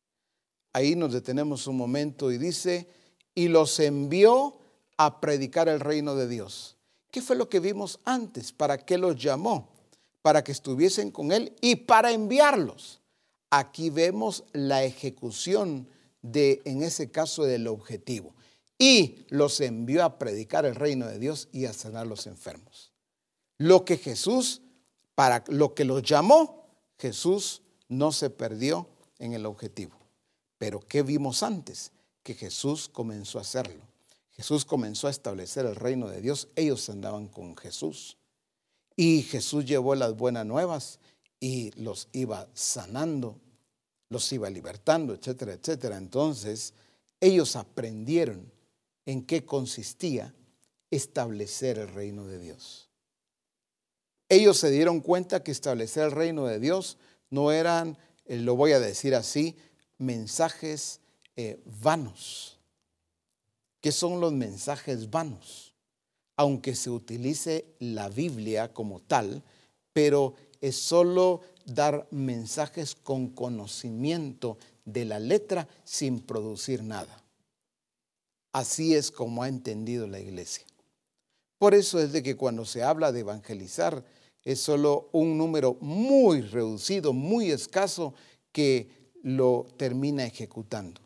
[0.74, 2.90] Ahí nos detenemos un momento y dice,
[3.34, 4.58] y los envió
[4.98, 6.74] a predicar el reino de Dios.
[7.10, 8.52] ¿Qué fue lo que vimos antes?
[8.52, 9.70] ¿Para qué los llamó?
[10.22, 13.00] Para que estuviesen con Él y para enviarlos.
[13.50, 15.88] Aquí vemos la ejecución
[16.20, 18.34] de, en ese caso, del objetivo.
[18.78, 22.92] Y los envió a predicar el reino de Dios y a sanar los enfermos.
[23.56, 24.60] Lo que Jesús,
[25.14, 26.68] para lo que los llamó,
[26.98, 29.96] Jesús no se perdió en el objetivo.
[30.58, 31.92] Pero ¿qué vimos antes?
[32.22, 33.87] Que Jesús comenzó a hacerlo.
[34.38, 36.46] Jesús comenzó a establecer el reino de Dios.
[36.54, 38.16] Ellos andaban con Jesús.
[38.94, 41.00] Y Jesús llevó las buenas nuevas
[41.40, 43.40] y los iba sanando,
[44.08, 45.96] los iba libertando, etcétera, etcétera.
[45.96, 46.72] Entonces,
[47.20, 48.52] ellos aprendieron
[49.06, 50.32] en qué consistía
[50.88, 52.88] establecer el reino de Dios.
[54.28, 56.96] Ellos se dieron cuenta que establecer el reino de Dios
[57.28, 59.56] no eran, eh, lo voy a decir así,
[59.98, 61.00] mensajes
[61.34, 62.57] eh, vanos.
[63.80, 65.74] ¿Qué son los mensajes vanos?
[66.36, 69.42] Aunque se utilice la Biblia como tal,
[69.92, 77.22] pero es solo dar mensajes con conocimiento de la letra sin producir nada.
[78.52, 80.64] Así es como ha entendido la iglesia.
[81.58, 84.04] Por eso es de que cuando se habla de evangelizar,
[84.44, 88.14] es solo un número muy reducido, muy escaso,
[88.52, 91.00] que lo termina ejecutando.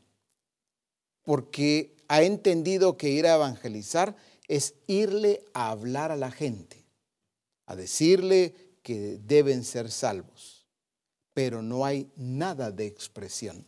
[1.22, 4.14] Porque ha entendido que ir a evangelizar
[4.46, 6.84] es irle a hablar a la gente,
[7.64, 10.66] a decirle que deben ser salvos,
[11.32, 13.64] pero no hay nada de expresión.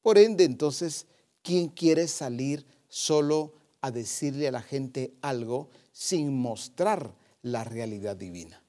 [0.00, 1.04] Por ende, entonces,
[1.42, 8.64] ¿quién quiere salir solo a decirle a la gente algo sin mostrar la realidad divina?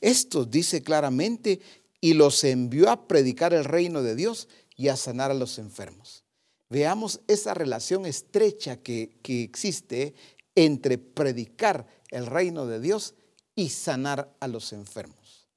[0.00, 1.60] Esto dice claramente,
[2.00, 4.48] y los envió a predicar el reino de Dios
[4.78, 6.24] y a sanar a los enfermos.
[6.70, 10.14] Veamos esa relación estrecha que, que existe
[10.54, 13.14] entre predicar el reino de Dios
[13.54, 15.48] y sanar a los enfermos.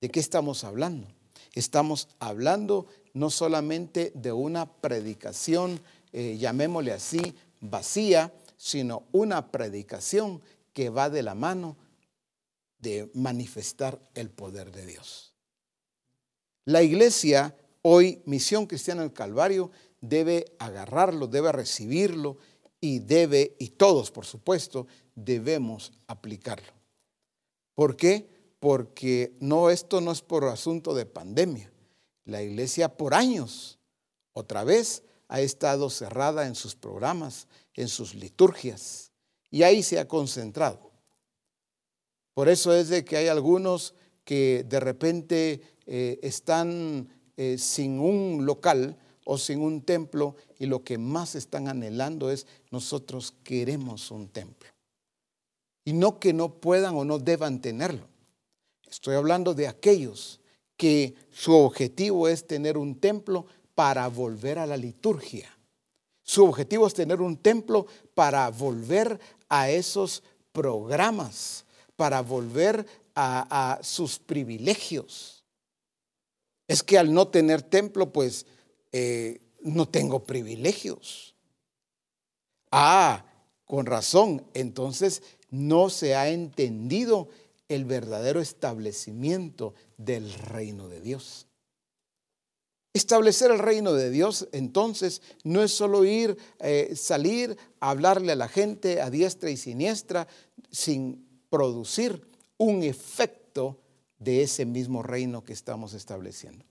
[0.00, 1.08] ¿De qué estamos hablando?
[1.54, 5.80] Estamos hablando no solamente de una predicación,
[6.12, 10.40] eh, llamémosle así, vacía, sino una predicación
[10.72, 11.76] que va de la mano
[12.78, 15.34] de manifestar el poder de Dios.
[16.64, 22.38] La iglesia, hoy, Misión Cristiana del Calvario, debe agarrarlo, debe recibirlo
[22.80, 26.72] y debe, y todos por supuesto, debemos aplicarlo.
[27.74, 28.38] ¿Por qué?
[28.60, 31.70] porque no, esto no es por asunto de pandemia.
[32.24, 33.78] La iglesia por años,
[34.32, 39.12] otra vez, ha estado cerrada en sus programas, en sus liturgias,
[39.50, 40.90] y ahí se ha concentrado.
[42.34, 48.44] Por eso es de que hay algunos que de repente eh, están eh, sin un
[48.44, 48.98] local
[49.30, 54.70] o sin un templo y lo que más están anhelando es nosotros queremos un templo.
[55.84, 58.08] Y no que no puedan o no deban tenerlo.
[58.90, 60.40] Estoy hablando de aquellos
[60.78, 65.54] que su objetivo es tener un templo para volver a la liturgia.
[66.22, 74.18] Su objetivo es tener un templo para volver a esos programas, para volver a, sus
[74.18, 75.44] privilegios.
[76.66, 78.46] Es que al no tener templo, pues
[78.92, 81.34] eh, no tengo privilegios.
[82.70, 83.24] Ah,
[83.64, 84.44] con razón.
[84.54, 87.28] Entonces no se ha entendido
[87.68, 91.46] el verdadero establecimiento del reino de Dios.
[92.94, 98.48] Establecer el reino de Dios entonces no es solo ir, eh, salir, hablarle a la
[98.48, 100.26] gente a diestra y siniestra
[100.70, 103.78] sin producir un efecto
[104.18, 106.64] de ese mismo reino que estamos estableciendo.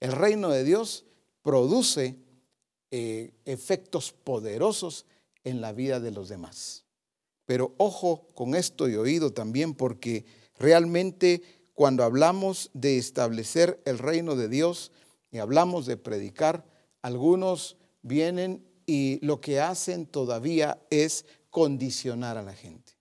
[0.00, 1.04] El reino de Dios
[1.46, 2.16] produce
[2.90, 5.06] eh, efectos poderosos
[5.44, 6.84] en la vida de los demás.
[7.44, 10.24] Pero ojo con esto y oído también porque
[10.58, 14.90] realmente cuando hablamos de establecer el reino de Dios
[15.30, 16.66] y hablamos de predicar,
[17.00, 22.94] algunos vienen y lo que hacen todavía es condicionar a la gente.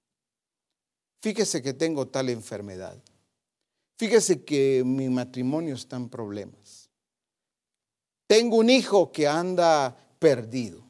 [1.19, 3.01] Fíjese que tengo tal enfermedad.
[3.97, 6.64] Fíjese que mi matrimonio está en problemas.
[8.27, 10.83] Tengo un hijo que anda perdido.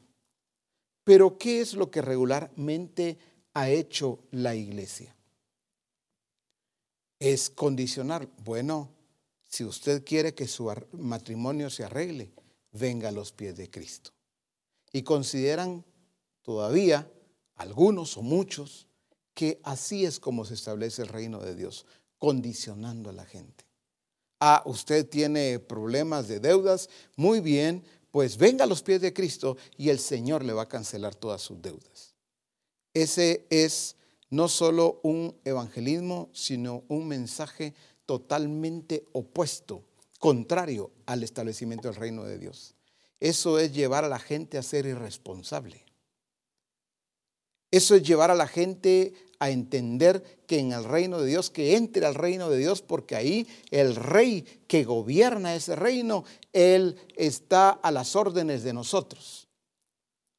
[1.04, 3.18] Pero ¿qué es lo que regularmente
[3.54, 5.14] ha hecho la iglesia?
[7.18, 8.28] Es condicionar.
[8.44, 8.90] Bueno,
[9.48, 12.32] si usted quiere que su matrimonio se arregle,
[12.72, 14.10] venga a los pies de Cristo.
[14.92, 15.84] Y consideran
[16.42, 17.10] todavía
[17.54, 18.86] algunos o muchos
[19.34, 21.84] que así es como se establece el reino de Dios,
[22.18, 23.65] condicionando a la gente.
[24.40, 29.56] Ah, usted tiene problemas de deudas, muy bien, pues venga a los pies de Cristo
[29.76, 32.14] y el Señor le va a cancelar todas sus deudas.
[32.92, 33.96] Ese es
[34.30, 39.84] no solo un evangelismo, sino un mensaje totalmente opuesto,
[40.18, 42.74] contrario al establecimiento del reino de Dios.
[43.20, 45.85] Eso es llevar a la gente a ser irresponsable.
[47.76, 51.76] Eso es llevar a la gente a entender que en el reino de Dios, que
[51.76, 57.68] entre al reino de Dios, porque ahí el rey que gobierna ese reino, él está
[57.68, 59.46] a las órdenes de nosotros.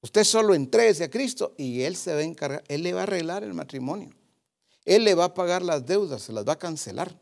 [0.02, 3.04] Usted solo entregue a Cristo y Él se va a encargar, Él le va a
[3.04, 4.10] arreglar el matrimonio.
[4.84, 7.16] Él le va a pagar las deudas, se las va a cancelar.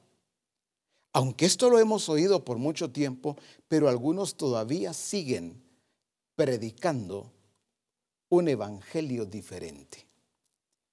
[1.11, 3.35] Aunque esto lo hemos oído por mucho tiempo,
[3.67, 5.61] pero algunos todavía siguen
[6.37, 7.34] predicando
[8.29, 10.07] un evangelio diferente.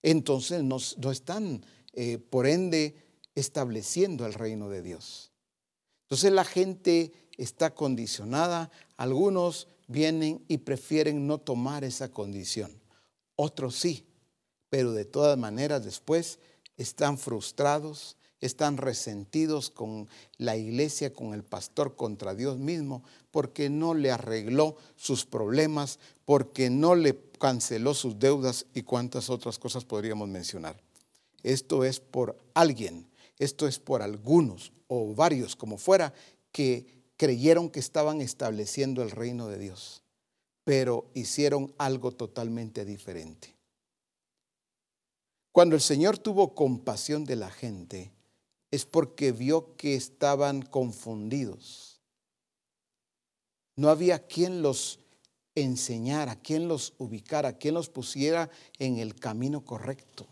[0.03, 0.79] Entonces no,
[1.11, 2.97] están, eh, por ende,
[3.35, 5.33] estableciendo el reino de Dios.
[6.05, 12.81] Entonces la gente está condicionada, algunos vienen y prefieren no tomar esa condición.
[13.37, 14.07] Otros sí,
[14.69, 16.39] pero de todas maneras después
[16.77, 23.95] están frustrados, están resentidos con la iglesia, con el pastor, contra Dios mismo, porque no
[23.95, 30.29] le arregló sus problemas, porque no le canceló sus deudas y cuántas otras cosas podríamos
[30.29, 30.79] mencionar.
[31.43, 36.13] Esto es por alguien, esto es por algunos o varios, como fuera,
[36.51, 36.87] que
[37.17, 40.03] creyeron que estaban estableciendo el reino de Dios,
[40.65, 43.55] pero hicieron algo totalmente diferente.
[45.53, 48.11] Cuando el Señor tuvo compasión de la gente,
[48.73, 52.01] es porque vio que estaban confundidos.
[53.77, 54.99] No había quien los
[55.55, 58.51] enseñara, quien los ubicara, quien los pusiera
[58.81, 60.27] en el camino correcto.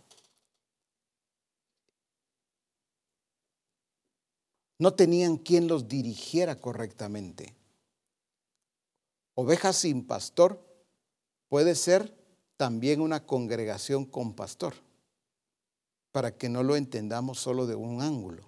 [4.81, 7.55] no tenían quien los dirigiera correctamente.
[9.35, 10.67] Ovejas sin pastor
[11.51, 12.17] puede ser
[12.57, 14.73] también una congregación con pastor,
[16.13, 18.45] para que no lo entendamos solo de un ángulo.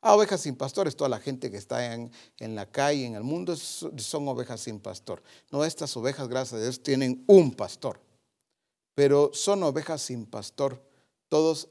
[0.00, 3.14] Ah, ovejas sin pastor es toda la gente que está en, en, la calle, en
[3.14, 5.22] el mundo, son ovejas sin pastor.
[5.50, 8.00] No, estas ovejas, gracias a Dios, tienen un pastor,
[8.94, 10.80] pero son ovejas sin pastor
[11.28, 11.68] todos,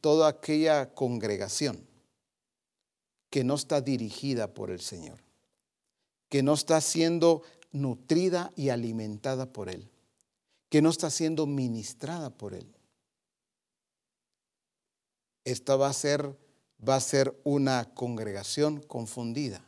[0.00, 1.86] toda aquella congregación
[3.30, 5.22] que no está dirigida por el Señor,
[6.28, 7.42] que no está siendo
[7.72, 9.88] nutrida y alimentada por Él,
[10.68, 12.66] que no está siendo ministrada por Él.
[15.44, 16.36] Esta va a ser
[16.86, 19.62] va a ser una congregación confundida.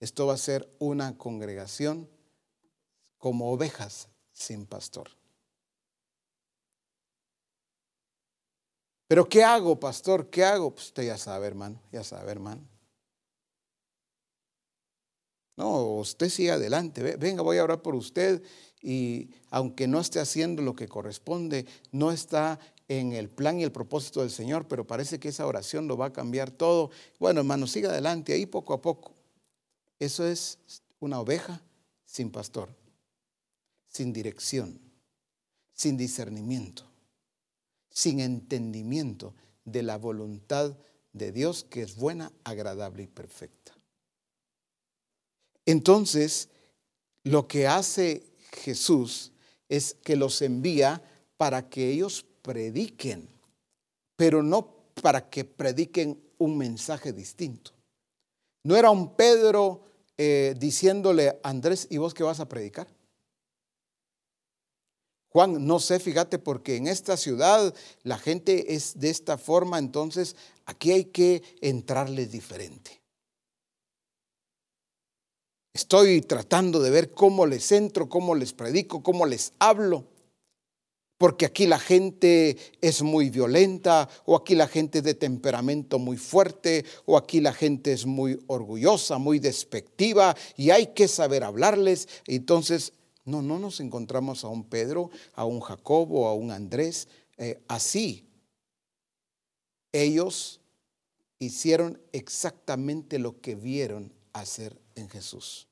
[0.00, 2.08] Esto va a ser una congregación
[3.18, 5.10] como ovejas sin pastor.
[9.06, 10.28] Pero ¿qué hago, pastor?
[10.30, 10.74] ¿Qué hago?
[10.74, 12.66] Pues usted ya sabe, hermano, ya sabe, hermano.
[15.56, 17.16] No, usted sigue adelante.
[17.16, 18.42] Venga, voy a orar por usted
[18.80, 22.58] y aunque no esté haciendo lo que corresponde, no está
[22.88, 26.06] en el plan y el propósito del Señor, pero parece que esa oración lo va
[26.06, 26.90] a cambiar todo.
[27.18, 29.12] Bueno, hermano, siga adelante ahí poco a poco.
[29.98, 30.58] Eso es
[31.00, 31.62] una oveja
[32.04, 32.68] sin pastor,
[33.86, 34.80] sin dirección,
[35.72, 36.84] sin discernimiento,
[37.88, 40.76] sin entendimiento de la voluntad
[41.12, 43.74] de Dios que es buena, agradable y perfecta.
[45.64, 46.48] Entonces,
[47.24, 49.32] lo que hace Jesús
[49.68, 51.02] es que los envía
[51.36, 53.28] para que ellos prediquen,
[54.16, 54.68] pero no
[55.00, 57.72] para que prediquen un mensaje distinto.
[58.64, 59.82] No era un Pedro
[60.18, 62.86] eh, diciéndole, Andrés, ¿y vos qué vas a predicar?
[65.30, 70.36] Juan, no sé, fíjate, porque en esta ciudad la gente es de esta forma, entonces
[70.66, 73.00] aquí hay que entrarles diferente.
[75.74, 80.04] Estoy tratando de ver cómo les entro, cómo les predico, cómo les hablo.
[81.22, 86.16] Porque aquí la gente es muy violenta, o aquí la gente es de temperamento muy
[86.16, 92.08] fuerte, o aquí la gente es muy orgullosa, muy despectiva, y hay que saber hablarles.
[92.26, 92.92] Entonces,
[93.24, 97.06] no, no nos encontramos a un Pedro, a un Jacobo, a un Andrés,
[97.36, 98.26] eh, así.
[99.92, 100.60] Ellos
[101.38, 105.68] hicieron exactamente lo que vieron hacer en Jesús.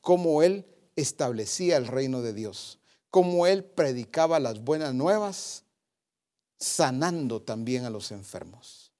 [0.00, 0.66] Cómo Él
[0.96, 2.80] establecía el reino de Dios.
[3.12, 5.62] Cómo Él predicaba las buenas nuevas,
[6.58, 8.90] sanando también a los enfermos,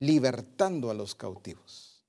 [0.00, 2.02] libertando a los cautivos.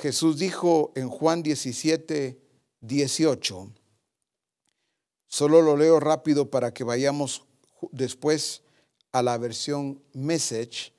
[0.00, 2.42] Jesús dijo en Juan 17,
[2.80, 3.72] 18,
[5.28, 7.44] solo lo leo rápido para que vayamos
[7.92, 8.64] después
[9.12, 10.92] a la versión message,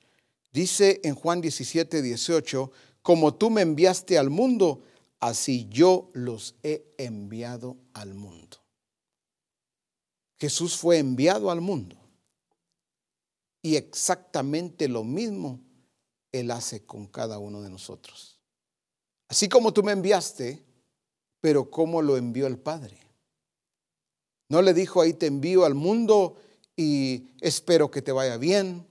[0.56, 2.70] Dice en Juan 17, 18,
[3.02, 4.80] como tú me enviaste al mundo,
[5.28, 8.58] así yo los he enviado al mundo.
[10.38, 11.96] Jesús fue enviado al mundo.
[13.62, 15.60] Y exactamente lo mismo
[16.30, 18.38] Él hace con cada uno de nosotros.
[19.28, 20.64] Así como tú me enviaste,
[21.40, 23.00] pero ¿cómo lo envió el Padre?
[24.48, 26.36] No le dijo ahí te envío al mundo
[26.76, 28.86] y espero que te vaya bien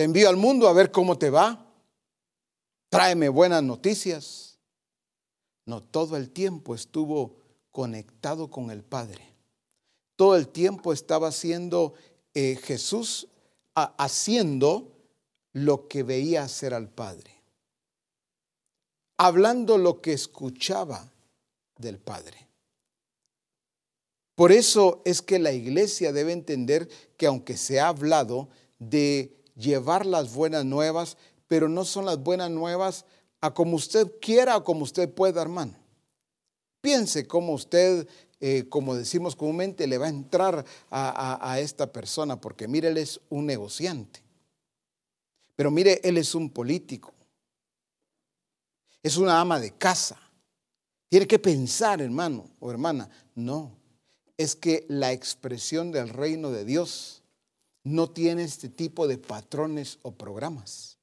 [0.00, 1.69] Te envío al mundo a ver cómo te va.
[2.90, 4.58] Tráeme buenas noticias.
[5.64, 7.36] No, todo el tiempo estuvo
[7.70, 9.32] conectado con el Padre.
[10.16, 11.94] Todo el tiempo estaba haciendo
[12.34, 13.28] eh, Jesús
[13.74, 14.92] haciendo
[15.52, 17.42] lo que veía hacer al Padre.
[19.16, 21.12] Hablando lo que escuchaba
[21.76, 22.48] del Padre.
[24.34, 30.06] Por eso es que la iglesia debe entender que aunque se ha hablado de llevar
[30.06, 31.18] las buenas nuevas,
[31.50, 33.04] pero no son las buenas nuevas
[33.40, 35.74] a como usted quiera o como usted pueda, hermano.
[36.80, 38.06] Piense cómo usted,
[38.38, 42.98] eh, como decimos comúnmente, le va a entrar a, a esta persona, porque mire, él
[42.98, 44.22] es un negociante.
[45.56, 47.12] Pero mire, él es un político.
[49.02, 50.20] Es una ama de casa.
[51.08, 53.10] Tiene que pensar, hermano o hermana.
[53.34, 53.72] No,
[54.36, 57.24] es que la expresión del reino de Dios
[57.82, 60.99] no tiene este tipo de patrones o programas.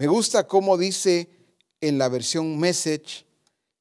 [0.00, 1.28] Me gusta cómo dice
[1.82, 3.26] en la versión message,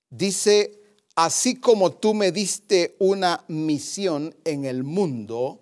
[0.10, 0.78] dice,
[1.16, 5.62] así como tú me diste una misión en el mundo,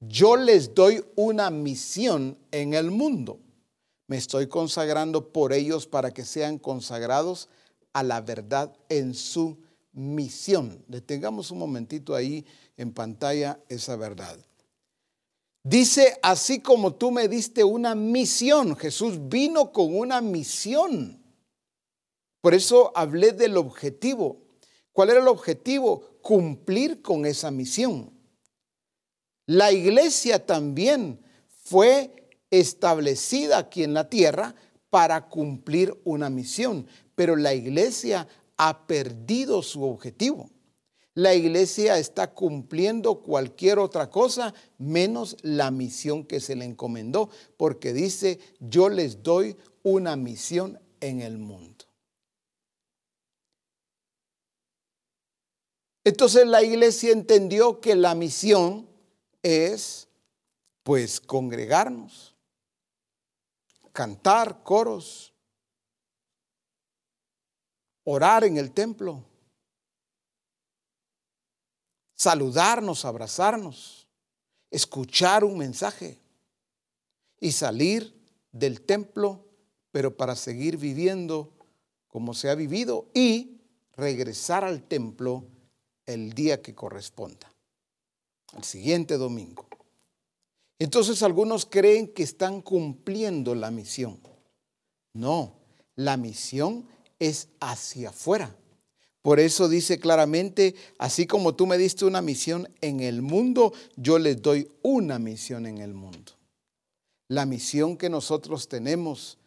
[0.00, 3.38] yo les doy una misión en el mundo.
[4.06, 7.50] Me estoy consagrando por ellos para que sean consagrados
[7.92, 9.58] a la verdad en su
[9.92, 10.82] misión.
[10.88, 12.46] Detengamos un momentito ahí
[12.78, 14.38] en pantalla esa verdad.
[15.64, 21.22] Dice, así como tú me diste una misión, Jesús vino con una misión.
[22.40, 24.42] Por eso hablé del objetivo.
[24.92, 26.18] ¿Cuál era el objetivo?
[26.20, 28.12] Cumplir con esa misión.
[29.46, 31.24] La iglesia también
[31.64, 34.54] fue establecida aquí en la tierra
[34.90, 40.50] para cumplir una misión, pero la iglesia ha perdido su objetivo.
[41.14, 47.92] La iglesia está cumpliendo cualquier otra cosa menos la misión que se le encomendó, porque
[47.92, 51.84] dice, yo les doy una misión en el mundo.
[56.04, 58.88] Entonces la iglesia entendió que la misión
[59.42, 60.08] es
[60.82, 62.34] pues congregarnos,
[63.92, 65.32] cantar coros,
[68.04, 69.24] orar en el templo,
[72.22, 74.06] saludarnos, abrazarnos,
[74.70, 76.20] escuchar un mensaje
[77.40, 78.14] y salir
[78.52, 79.44] del templo,
[79.90, 81.52] pero para seguir viviendo
[82.06, 83.60] como se ha vivido y
[83.96, 85.44] regresar al templo
[86.06, 87.52] el día que corresponda,
[88.56, 89.66] el siguiente domingo.
[90.78, 94.20] Entonces algunos creen que están cumpliendo la misión.
[95.12, 95.56] No,
[95.96, 96.86] la misión
[97.18, 98.56] es hacia afuera.
[99.22, 104.18] Por eso dice claramente, así como tú me diste una misión en el mundo, yo
[104.18, 106.32] les doy una misión en el mundo.
[107.28, 109.38] La misión que nosotros tenemos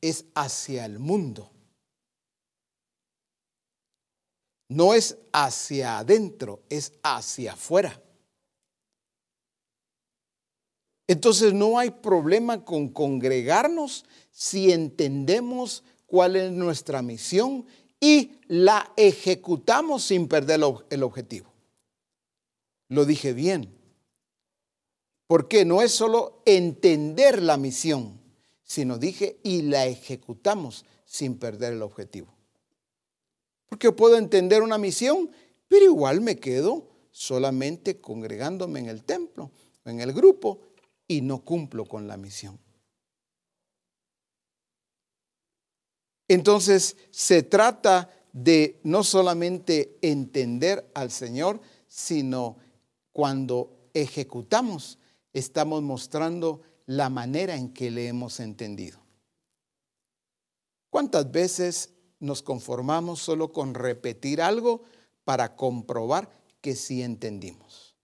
[0.00, 1.50] es hacia el mundo.
[4.68, 8.00] No es hacia adentro, es hacia afuera.
[11.08, 17.66] Entonces no hay problema con congregarnos si entendemos cuál es nuestra misión
[18.04, 21.50] y la ejecutamos sin perder el objetivo.
[22.88, 23.74] Lo dije bien.
[25.26, 28.20] Porque no es solo entender la misión,
[28.62, 32.28] sino dije y la ejecutamos sin perder el objetivo.
[33.70, 35.30] Porque puedo entender una misión,
[35.66, 39.50] pero igual me quedo solamente congregándome en el templo,
[39.86, 40.60] en el grupo,
[41.08, 42.58] y no cumplo con la misión.
[46.28, 52.56] Entonces, se trata de no solamente entender al Señor, sino
[53.12, 54.98] cuando ejecutamos,
[55.32, 58.98] estamos mostrando la manera en que le hemos entendido.
[60.90, 64.82] ¿Cuántas veces nos conformamos solo con repetir algo
[65.24, 67.96] para comprobar que sí entendimos?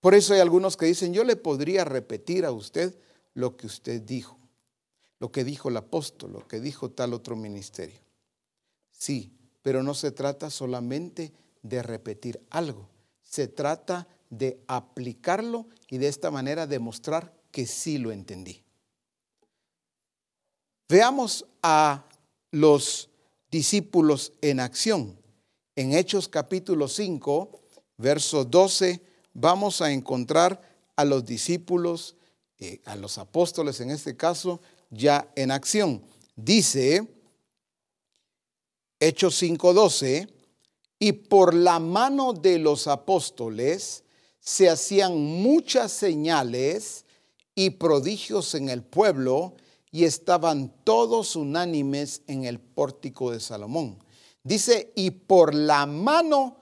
[0.00, 2.94] Por eso hay algunos que dicen, yo le podría repetir a usted
[3.32, 4.38] lo que usted dijo,
[5.24, 7.98] lo que dijo el apóstol, lo que dijo tal otro ministerio.
[8.92, 12.90] Sí, pero no se trata solamente de repetir algo,
[13.22, 18.62] se trata de aplicarlo y de esta manera demostrar que sí lo entendí.
[20.90, 22.04] Veamos a
[22.50, 23.08] los
[23.50, 25.18] discípulos en acción.
[25.74, 27.62] En Hechos capítulo 5,
[27.96, 29.00] verso 12,
[29.32, 30.60] vamos a encontrar
[30.96, 32.14] a los discípulos,
[32.58, 34.60] eh, a los apóstoles en este caso,
[34.90, 36.02] ya en acción.
[36.36, 37.06] Dice,
[39.00, 40.28] Hechos 5:12,
[40.98, 44.04] y por la mano de los apóstoles
[44.40, 47.04] se hacían muchas señales
[47.54, 49.54] y prodigios en el pueblo
[49.90, 53.98] y estaban todos unánimes en el pórtico de Salomón.
[54.42, 56.56] Dice, y por la mano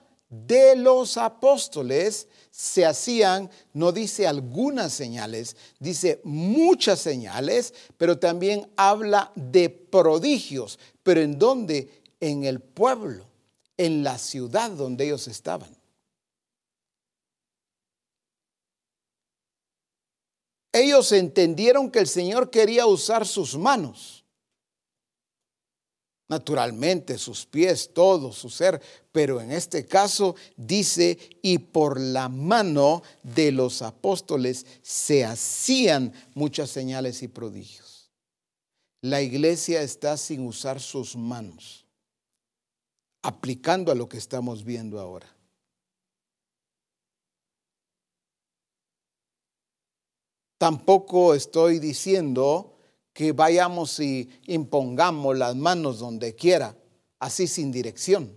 [0.47, 9.31] de los apóstoles se hacían, no dice algunas señales, dice muchas señales, pero también habla
[9.35, 10.79] de prodigios.
[11.03, 12.01] ¿Pero en dónde?
[12.19, 13.25] En el pueblo,
[13.77, 15.75] en la ciudad donde ellos estaban.
[20.71, 24.22] Ellos entendieron que el Señor quería usar sus manos,
[26.27, 33.03] naturalmente sus pies, todo su ser, pero en este caso dice, y por la mano
[33.21, 38.11] de los apóstoles se hacían muchas señales y prodigios.
[39.01, 41.85] La iglesia está sin usar sus manos,
[43.21, 45.27] aplicando a lo que estamos viendo ahora.
[50.57, 52.72] Tampoco estoy diciendo
[53.13, 56.75] que vayamos y impongamos las manos donde quiera,
[57.19, 58.35] así sin dirección.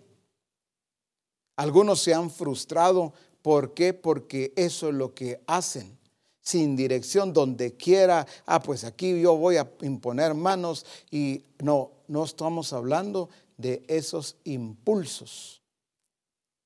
[1.56, 3.14] Algunos se han frustrado.
[3.40, 3.94] ¿Por qué?
[3.94, 5.96] Porque eso es lo que hacen.
[6.42, 8.26] Sin dirección, donde quiera.
[8.44, 10.84] Ah, pues aquí yo voy a imponer manos.
[11.10, 15.62] Y no, no estamos hablando de esos impulsos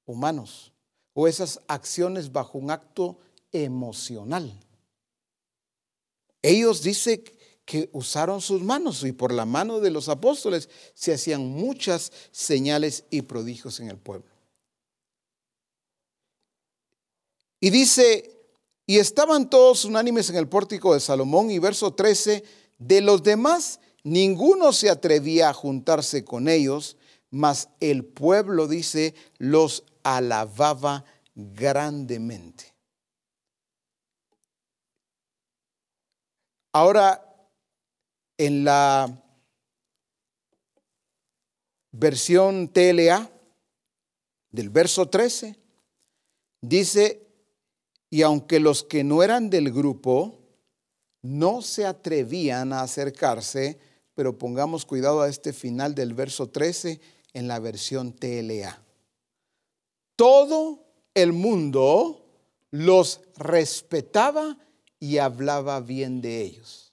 [0.04, 0.72] humanos
[1.14, 3.18] o esas acciones bajo un acto
[3.52, 4.52] emocional.
[6.42, 7.22] Ellos dice
[7.70, 13.04] que usaron sus manos y por la mano de los apóstoles se hacían muchas señales
[13.10, 14.28] y prodigios en el pueblo.
[17.60, 18.36] Y dice,
[18.86, 22.42] y estaban todos unánimes en el pórtico de Salomón y verso 13,
[22.76, 26.96] de los demás ninguno se atrevía a juntarse con ellos,
[27.30, 31.04] mas el pueblo, dice, los alababa
[31.36, 32.74] grandemente.
[36.72, 37.29] Ahora,
[38.40, 39.22] en la
[41.92, 43.30] versión TLA,
[44.50, 45.58] del verso 13,
[46.62, 47.28] dice,
[48.08, 50.38] y aunque los que no eran del grupo
[51.20, 53.78] no se atrevían a acercarse,
[54.14, 56.98] pero pongamos cuidado a este final del verso 13
[57.34, 58.82] en la versión TLA.
[60.16, 60.82] Todo
[61.12, 62.24] el mundo
[62.70, 64.56] los respetaba
[64.98, 66.89] y hablaba bien de ellos.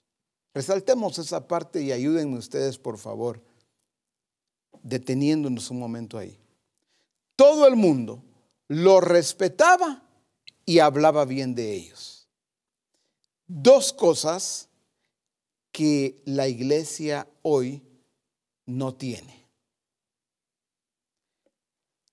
[0.58, 3.40] Resaltemos esa parte y ayúdenme ustedes, por favor,
[4.82, 6.36] deteniéndonos un momento ahí.
[7.36, 8.24] Todo el mundo
[8.66, 10.02] los respetaba
[10.66, 12.26] y hablaba bien de ellos.
[13.46, 14.68] Dos cosas
[15.70, 17.80] que la iglesia hoy
[18.66, 19.46] no tiene.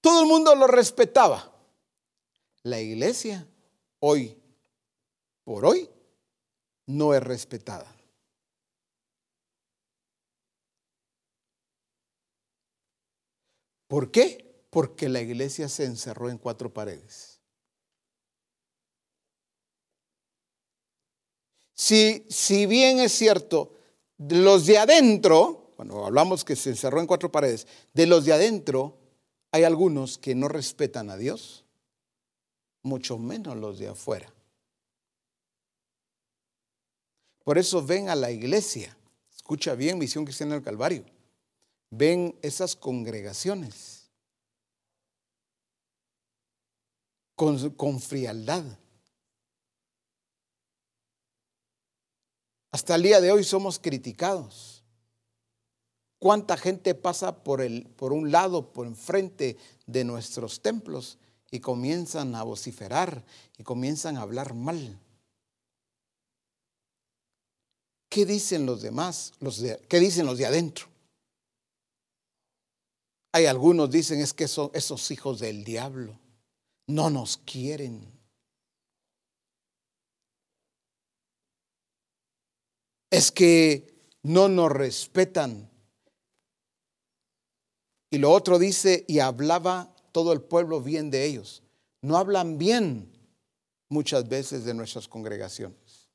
[0.02, 1.52] Todo el mundo lo respetaba.
[2.62, 3.48] La iglesia
[4.02, 4.38] hoy,
[5.44, 5.90] por hoy,
[6.86, 7.95] no es respetada.
[13.96, 14.68] ¿Por qué?
[14.72, 17.40] Porque la iglesia se encerró en cuatro paredes.
[21.74, 23.72] Si, si bien es cierto,
[24.18, 28.98] los de adentro, cuando hablamos que se encerró en cuatro paredes, de los de adentro
[29.54, 31.64] hay algunos que no respetan a Dios,
[32.84, 34.30] mucho menos los de afuera.
[37.46, 38.98] Por eso ven a la iglesia,
[39.34, 41.15] escucha bien, Misión Cristiana del Calvario,
[41.98, 44.10] ven esas congregaciones
[47.36, 48.64] con, frialdad
[52.72, 54.84] Hasta el día de hoy somos criticados.
[56.20, 61.18] ¿Cuánta gente pasa por, el, por un lado, por enfrente de nuestros templos
[61.52, 63.24] y comienzan a vociferar
[63.58, 65.00] y comienzan a hablar mal?
[68.10, 69.32] ¿Qué dicen los demás?
[69.88, 70.88] ¿Qué dicen los de adentro?
[73.36, 76.18] Hay algunos dicen es que son esos hijos del diablo
[76.88, 78.16] no nos quieren.
[83.16, 85.72] es que no nos respetan.
[88.10, 91.64] Y lo otro dice, y hablaba todo el pueblo bien de ellos.
[92.02, 93.10] No hablan bien
[93.88, 96.10] muchas veces de nuestras congregaciones.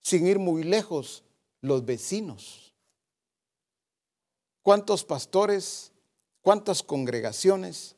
[0.00, 1.22] Sin ir muy lejos,
[1.60, 2.74] los vecinos.
[4.62, 5.92] ¿Cuántos pastores,
[6.48, 7.94] cuántas congregaciones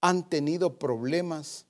[0.00, 1.66] han tenido problemas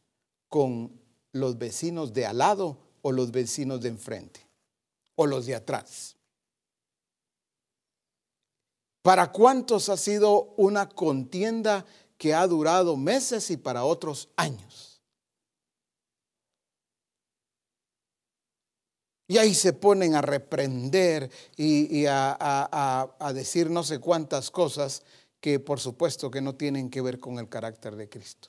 [0.49, 0.99] con
[1.33, 4.41] los vecinos de al lado o los vecinos de enfrente?
[5.15, 6.17] o los de atrás.
[9.03, 11.85] ¿Para cuántos ha sido una contienda
[12.17, 15.03] que ha durado meses y para otros años?
[19.29, 25.03] Y ahí se ponen a reprender y, a, decir no sé cuántas cosas
[25.41, 28.49] que por supuesto que no tienen que ver con el carácter de Cristo.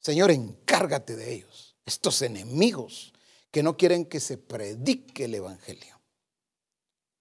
[0.00, 3.12] Señor, encárgate de ellos, estos enemigos
[3.50, 5.98] que no quieren que se predique el Evangelio.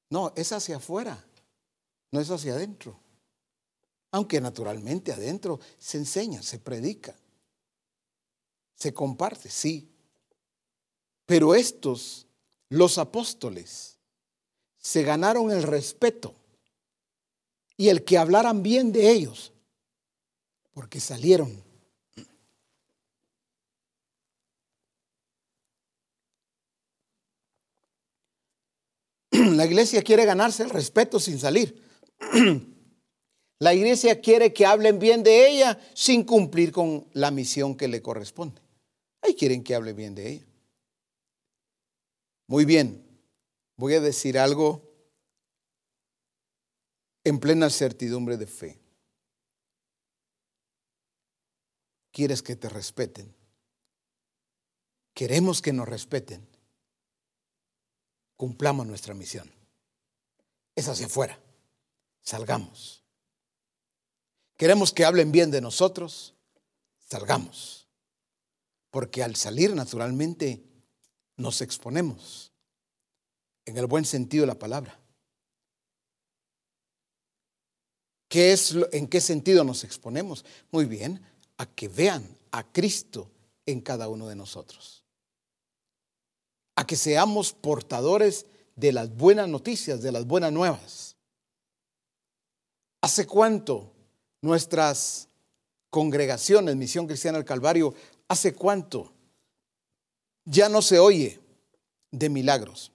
[0.09, 1.25] No, es hacia afuera,
[2.11, 2.99] no es hacia adentro.
[4.11, 7.15] Aunque naturalmente adentro se enseña, se predica,
[8.75, 9.91] se comparte, sí.
[11.25, 12.27] Pero estos,
[12.69, 13.97] los apóstoles,
[14.77, 16.33] se ganaron el respeto
[17.78, 19.53] y el que hablaran bien de ellos,
[20.73, 21.63] porque salieron
[29.55, 31.82] La iglesia quiere ganarse el respeto sin salir.
[33.59, 38.01] La iglesia quiere que hablen bien de ella sin cumplir con la misión que le
[38.01, 38.61] corresponde.
[39.21, 40.45] Ahí quieren que hable bien de ella.
[42.47, 43.03] Muy bien,
[43.75, 44.86] voy a decir algo
[47.28, 48.80] en plena certidumbre de fe.
[52.11, 53.36] ¿Quieres que te respeten?
[55.13, 56.47] Queremos que nos respeten
[58.38, 59.51] cumplamos nuestra misión.
[60.75, 61.38] Es hacia afuera.
[62.21, 63.03] Salgamos.
[64.55, 66.36] Queremos que hablen bien de nosotros.
[66.99, 67.88] Salgamos.
[68.91, 70.63] Porque al salir naturalmente
[71.36, 72.53] nos exponemos.
[73.65, 74.99] En el buen sentido de la palabra.
[78.28, 80.43] ¿Qué es, ¿En qué sentido nos exponemos?
[80.71, 81.21] Muy bien,
[81.57, 83.30] a que vean a Cristo
[83.65, 84.97] en cada uno de nosotros
[86.78, 91.15] a que seamos portadores de las buenas noticias, de las buenas nuevas.
[93.01, 93.91] ¿Hace cuánto
[94.41, 95.28] nuestras
[95.89, 97.95] congregaciones, Misión Cristiana del Calvario,
[98.28, 99.11] hace cuánto
[100.45, 101.39] ya no se oye
[102.11, 102.91] de milagros?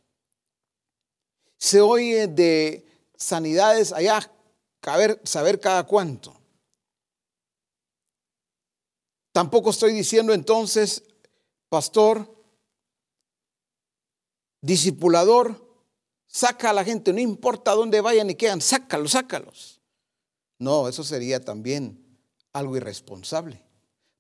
[1.58, 4.30] Se oye de sanidades allá,
[4.82, 6.34] saber, cada cuánto.
[9.32, 11.04] Tampoco estoy diciendo entonces,
[11.68, 12.28] pastor,
[14.60, 15.72] discipulador,
[16.26, 19.80] saca a la gente, no importa dónde vayan y quedan, sácalos, sácalos.
[20.58, 22.18] No, eso sería también
[22.52, 23.64] algo irresponsable.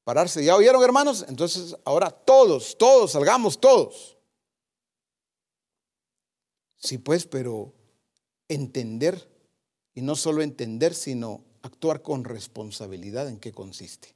[0.04, 1.24] Pararse, ¿ya oyeron hermanos?
[1.28, 4.16] Entonces ahora todos, todos, salgamos todos.
[6.76, 7.72] Sí, pues, pero
[8.48, 9.31] entender,
[9.94, 14.14] y no solo entender, sino actuar con responsabilidad en qué consiste.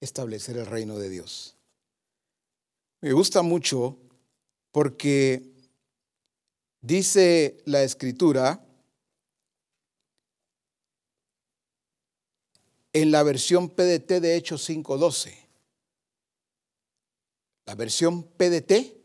[0.00, 1.56] Establecer el reino de Dios.
[3.00, 3.98] Me gusta mucho
[4.70, 5.52] porque
[6.80, 8.64] dice la escritura
[12.92, 15.34] en la versión PDT de Hechos 5.12.
[17.66, 18.96] La versión PDT,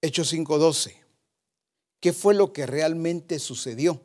[0.00, 0.94] Hechos 5.12.
[2.00, 4.00] ¿Qué fue lo que realmente sucedió?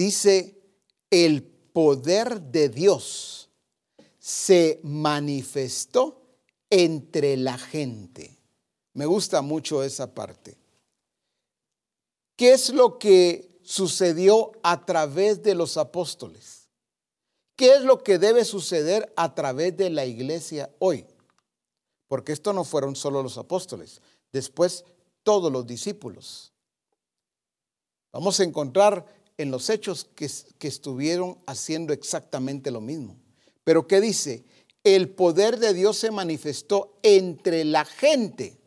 [0.00, 0.58] Dice,
[1.10, 3.50] el poder de Dios
[4.18, 6.22] se manifestó
[6.70, 8.38] entre la gente.
[8.94, 10.56] Me gusta mucho esa parte.
[12.34, 16.70] ¿Qué es lo que sucedió a través de los apóstoles?
[17.54, 21.04] ¿Qué es lo que debe suceder a través de la iglesia hoy?
[22.08, 24.00] Porque esto no fueron solo los apóstoles,
[24.32, 24.82] después
[25.24, 26.54] todos los discípulos.
[28.12, 33.16] Vamos a encontrar en los hechos que, que, estuvieron haciendo exactamente lo mismo.
[33.64, 34.44] Pero ¿qué dice?
[34.84, 38.58] El poder de Dios se manifestó entre la gente.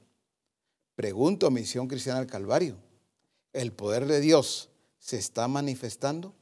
[0.95, 2.77] Pregunto, Misión Cristiana del Calvario,
[3.51, 4.69] ¿el poder de Dios
[4.99, 6.33] se está manifestando?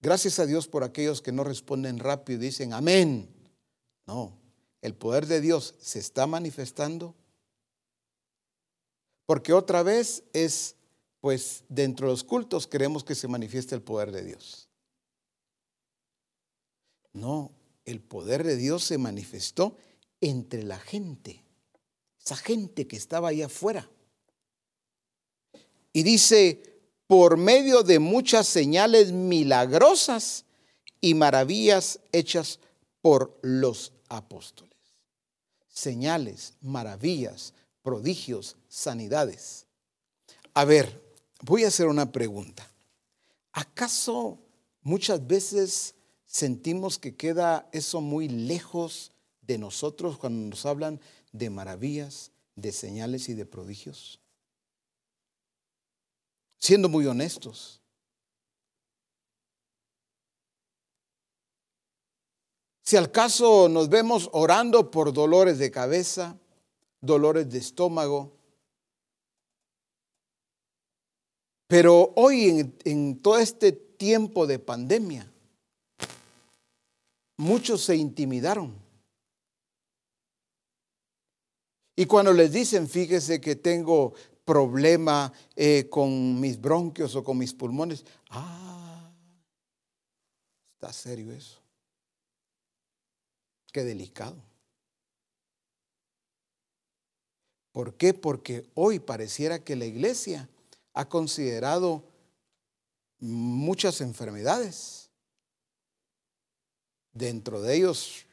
[0.00, 3.28] Gracias a Dios por aquellos que no responden rápido y dicen amén.
[4.04, 4.36] No,
[4.80, 7.14] el poder de Dios se está manifestando.
[9.26, 10.74] Porque otra vez es,
[11.22, 14.68] pues dentro de los cultos queremos que se manifieste el poder de Dios.
[17.12, 17.52] No,
[17.84, 19.76] el poder de Dios se manifestó
[20.20, 21.44] entre la gente,
[22.20, 23.88] esa gente que estaba ahí afuera.
[25.92, 26.60] Y dice,
[27.06, 30.44] por medio de muchas señales milagrosas
[31.00, 32.58] y maravillas hechas
[33.00, 34.76] por los apóstoles.
[35.68, 39.66] Señales, maravillas, prodigios, sanidades.
[40.54, 41.01] A ver,
[41.42, 42.68] voy a hacer una pregunta.
[43.52, 44.38] ¿Acaso
[44.80, 49.12] muchas veces sentimos que queda eso muy lejos
[49.42, 51.00] de nosotros cuando nos hablan
[51.32, 54.22] de maravillas, de señales y de prodigios?
[56.62, 57.80] siendo muy honestos.
[62.82, 66.38] Si al caso nos vemos orando por dolores de cabeza,
[67.00, 68.38] dolores de estómago,
[71.72, 75.32] pero hoy en, todo este tiempo de pandemia,
[77.38, 78.74] muchos se intimidaron.
[81.96, 84.12] Y cuando les dicen, fíjese que tengo
[84.44, 88.04] problema eh, con mis bronquios o con mis pulmones.
[88.28, 89.10] Ah,
[90.74, 91.58] está serio eso.
[93.72, 94.36] Qué delicado.
[97.72, 98.12] ¿Por qué?
[98.12, 100.50] Porque hoy pareciera que la iglesia
[100.94, 102.04] ha considerado
[103.18, 105.10] muchas enfermedades.
[107.12, 108.26] Dentro de ellos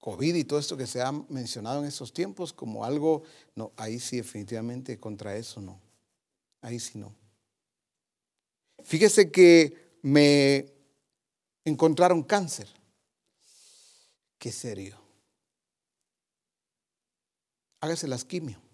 [0.00, 3.22] COVID y todo esto que se ha mencionado en estos tiempos como algo,
[3.54, 5.80] no, ahí sí definitivamente contra eso no,
[6.60, 7.14] ahí sí no.
[8.84, 10.72] Fíjese que me
[11.64, 12.68] encontraron cáncer.
[14.38, 14.96] Qué serio.
[17.80, 18.67] Hágase las quimio.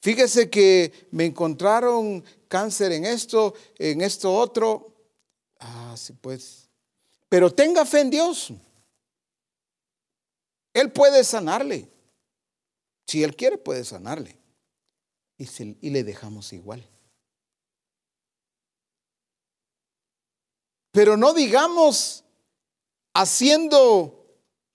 [0.00, 4.94] Fíjese que me encontraron cáncer en esto, en esto otro.
[5.58, 6.68] Ah, sí, pues.
[7.28, 8.52] Pero tenga fe en Dios.
[10.72, 11.88] Él puede sanarle.
[13.06, 14.38] Si Él quiere, puede sanarle.
[15.36, 15.46] Y,
[15.80, 16.86] y le dejamos igual.
[20.92, 22.24] Pero no digamos
[23.14, 24.26] haciendo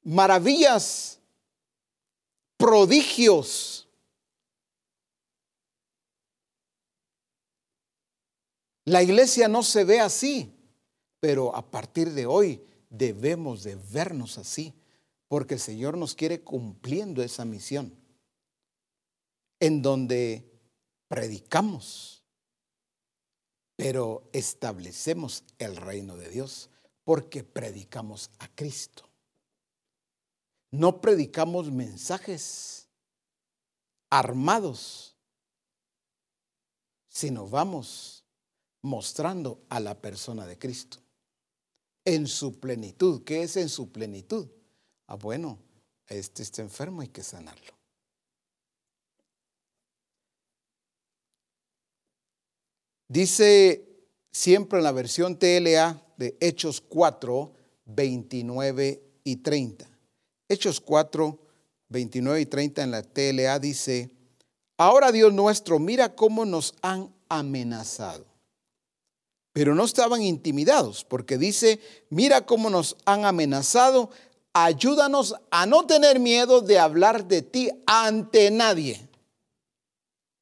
[0.03, 1.19] maravillas,
[2.57, 3.84] prodigios.
[8.85, 10.55] La iglesia no se ve así.
[11.19, 14.75] Pero a partir de hoy debemos de vernos así,
[15.27, 17.95] porque el Señor nos quiere cumpliendo esa misión,
[19.59, 20.47] en donde
[21.07, 22.23] predicamos,
[23.75, 26.69] pero establecemos el reino de Dios,
[27.03, 29.09] porque predicamos a Cristo.
[30.69, 32.87] No predicamos mensajes
[34.11, 35.17] armados,
[37.09, 38.24] sino vamos
[38.85, 40.99] mostrando a la persona de Cristo.
[42.05, 43.23] En su plenitud.
[43.23, 44.47] ¿Qué es en su plenitud?
[45.07, 45.57] Ah, bueno,
[46.07, 47.73] este está enfermo, hay que sanarlo.
[53.07, 53.87] Dice
[54.31, 57.53] siempre en la versión TLA de Hechos 4,
[57.85, 59.89] 29 y 30.
[60.47, 61.39] Hechos 4,
[61.89, 64.11] 29 y 30 en la TLA dice,
[64.77, 68.34] ahora Dios nuestro, mira cómo nos han amenazado.
[69.55, 71.79] Pero no estaban intimidados, porque dice,
[72.09, 74.09] mira cómo nos han amenazado,
[74.51, 79.07] ayúdanos a no tener miedo de hablar de ti ante nadie.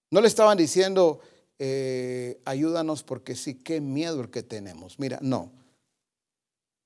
[0.10, 1.20] No le estaban diciendo,
[1.60, 4.98] eh, ayúdanos porque sí, qué miedo el que tenemos.
[4.98, 5.52] Mira, no.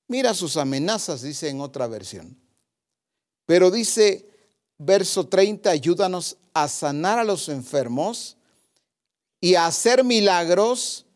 [0.06, 2.36] Mira sus amenazas, dice en otra versión.
[3.46, 4.28] Pero dice,
[4.76, 8.36] verso 30, ayúdanos a sanar a los enfermos
[9.40, 11.06] y a hacer milagros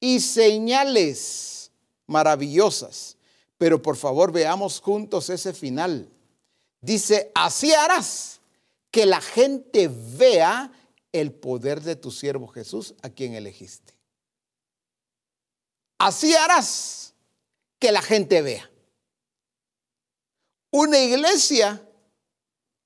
[0.00, 1.70] y señales
[2.06, 3.16] maravillosas.
[3.58, 6.08] Pero por favor veamos juntos ese final.
[6.80, 8.40] Dice, así harás
[8.90, 10.72] que la gente vea
[11.12, 13.94] el poder de tu siervo Jesús, a quien elegiste.
[15.98, 17.12] Así harás
[17.78, 18.70] que la gente vea.
[20.70, 21.86] Una iglesia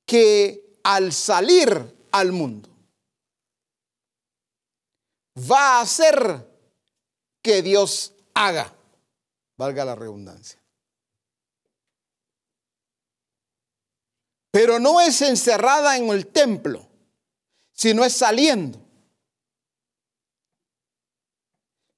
[0.07, 2.69] que al salir al mundo
[5.51, 6.54] va a hacer
[7.45, 8.75] que Dios haga,
[9.57, 10.61] valga la redundancia.
[14.51, 16.89] Pero no es encerrada en el templo
[17.75, 18.81] sino es saliendo.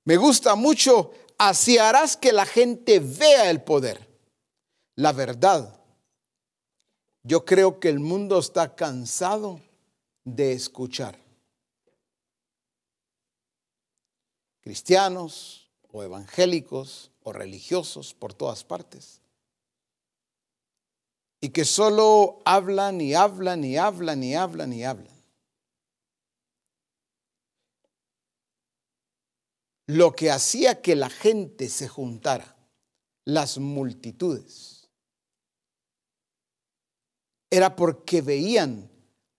[0.05, 4.09] Me gusta mucho, así harás que la gente vea el poder.
[4.95, 5.79] La verdad,
[7.23, 9.61] yo creo que el mundo está cansado
[10.25, 11.26] de escuchar.
[14.67, 19.21] Cristianos o evangélicos o religiosos por todas partes.
[21.41, 25.17] Y que solo hablan y hablan y hablan y hablan y hablan.
[29.87, 32.57] lo que hacía que la gente se juntara,
[33.25, 34.89] las multitudes,
[37.51, 38.91] era porque veían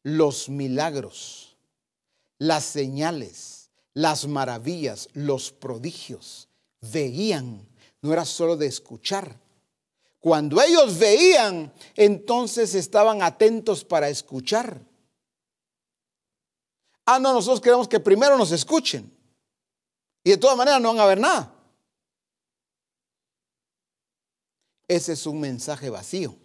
[0.04, 1.58] los milagros,
[2.40, 3.57] las señales,
[3.98, 6.48] las maravillas, los prodigios.
[6.82, 7.68] Veían,
[8.00, 9.40] no era solo de escuchar.
[10.20, 14.80] Cuando ellos veían, entonces estaban atentos para escuchar.
[17.08, 19.12] Ah, no, nosotros queremos que primero nos escuchen.
[20.24, 21.56] Y de todas maneras no van a ver nada.
[24.88, 26.36] Ese es un mensaje vacío.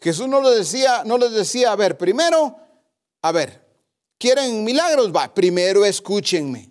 [0.00, 2.63] Jesús no les decía, no les decía, a ver, primero,
[3.24, 3.66] a ver,
[4.18, 5.10] ¿quieren milagros?
[5.10, 6.70] Va, primero escúchenme.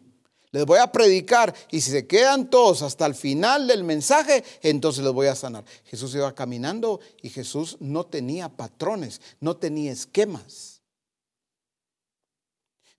[0.52, 5.04] Les voy a predicar y si se quedan todos hasta el final del mensaje, entonces
[5.04, 5.66] les voy a sanar.
[5.86, 10.84] Jesús iba caminando y Jesús no tenía patrones, no tenía esquemas.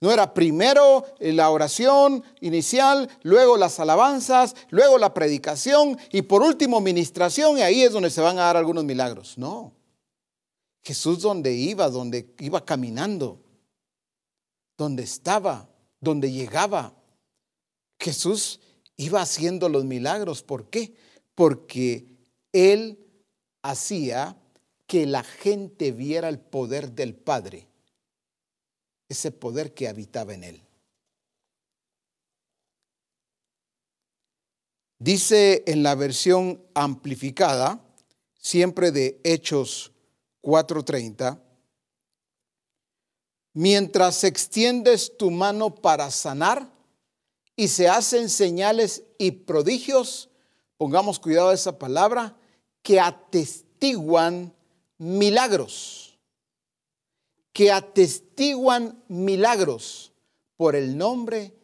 [0.01, 6.81] No era primero la oración inicial, luego las alabanzas, luego la predicación y por último
[6.81, 9.39] ministración y ahí es donde se van a dar algunos milagros.
[9.39, 9.73] No.
[10.85, 13.44] Jesús donde iba, donde iba caminando,
[14.77, 15.69] donde estaba,
[16.01, 16.95] donde llegaba.
[17.99, 18.61] Jesús
[18.97, 20.43] iba haciendo los milagros.
[20.43, 20.95] ¿Por qué?
[21.35, 22.07] Porque
[22.53, 22.99] Él
[23.63, 24.37] hacía
[24.87, 27.69] que la gente viera el poder del Padre
[29.09, 30.63] ese poder que habitaba en él.
[34.99, 37.85] Dice en la versión amplificada,
[38.39, 39.93] siempre de Hechos
[40.43, 41.41] 4:30,
[43.55, 46.71] mientras extiendes tu mano para sanar
[47.57, 50.29] y se hacen señales y prodigios,
[50.77, 52.37] pongamos cuidado a esa palabra,
[52.83, 54.53] que atestiguan
[54.99, 56.05] milagros
[57.55, 60.13] que atestiguan milagros
[60.57, 61.55] por el nombre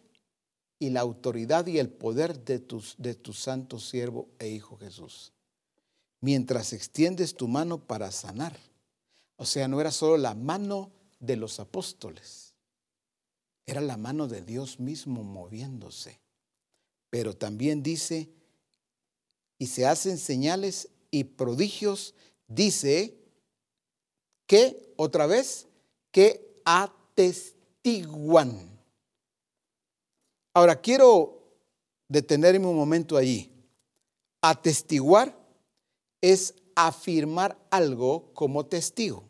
[0.79, 5.33] y la autoridad y el poder de, tus, de tu santo siervo e hijo Jesús.
[6.21, 8.57] Mientras extiendes tu mano para sanar.
[9.37, 12.55] O sea, no era solo la mano de los apóstoles,
[13.67, 16.19] era la mano de Dios mismo moviéndose.
[17.11, 18.29] Pero también dice,
[19.59, 22.15] y se hacen señales y prodigios,
[22.49, 23.17] dice
[24.47, 25.69] que, otra vez,
[26.11, 28.71] que atestiguan.
[30.55, 31.43] Ahora, quiero
[32.09, 33.53] detenerme un momento allí.
[34.43, 35.37] Atestiguar
[36.21, 39.30] es afirmar algo como testigo.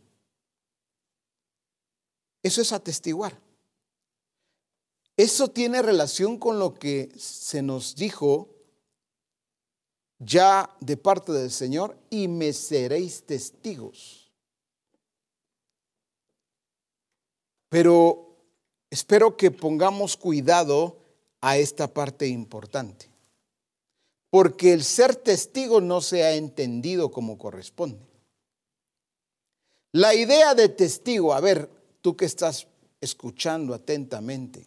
[2.43, 3.39] Eso es atestiguar.
[5.17, 8.49] Eso tiene relación con lo que se nos dijo
[10.19, 14.31] ya de parte del Señor y me seréis testigos.
[17.69, 18.37] Pero
[18.91, 20.99] espero que pongamos cuidado
[21.41, 23.09] a esta parte importante,
[24.29, 28.07] porque el ser testigo no se ha entendido como corresponde.
[29.93, 31.69] La idea de testigo, a ver,
[32.01, 32.67] tú que estás
[33.01, 34.67] escuchando atentamente,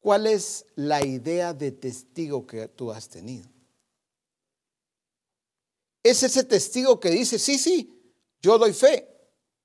[0.00, 3.48] ¿cuál es la idea de testigo que tú has tenido?
[6.02, 7.90] Es ese testigo que dice, sí, sí,
[8.42, 9.08] yo doy fe,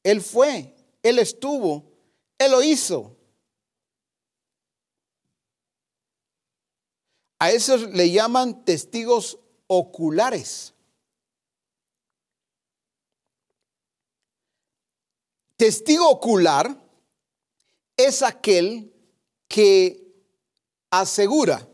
[0.03, 0.73] él fue,
[1.03, 1.91] él estuvo,
[2.37, 3.15] él lo hizo.
[7.39, 10.73] A esos le llaman testigos oculares.
[15.60, 16.74] Testigo ocular
[17.97, 18.93] es aquel
[19.45, 20.01] que
[20.89, 21.68] asegura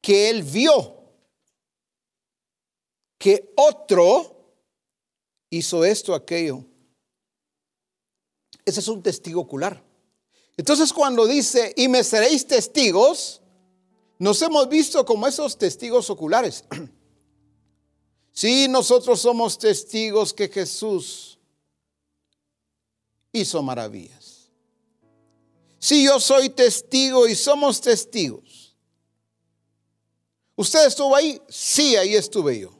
[0.00, 1.04] que él vio
[3.18, 4.56] que otro
[5.50, 6.64] hizo esto, aquello.
[8.64, 9.84] Ese es un testigo ocular.
[10.56, 13.42] Entonces cuando dice, y me seréis testigos,
[14.18, 16.64] nos hemos visto como esos testigos oculares.
[18.34, 21.38] Sí, nosotros somos testigos que Jesús
[23.32, 24.50] hizo maravillas.
[25.78, 28.74] Sí, yo soy testigo y somos testigos.
[30.56, 31.40] ¿Usted estuvo ahí?
[31.48, 32.74] Sí, ahí estuve yo.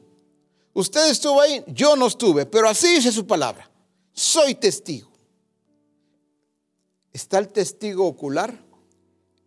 [0.73, 1.63] ¿Usted estuvo ahí?
[1.67, 3.71] Yo no estuve, pero así dice su palabra.
[4.11, 5.09] Soy testigo.
[7.13, 8.61] Está el testigo ocular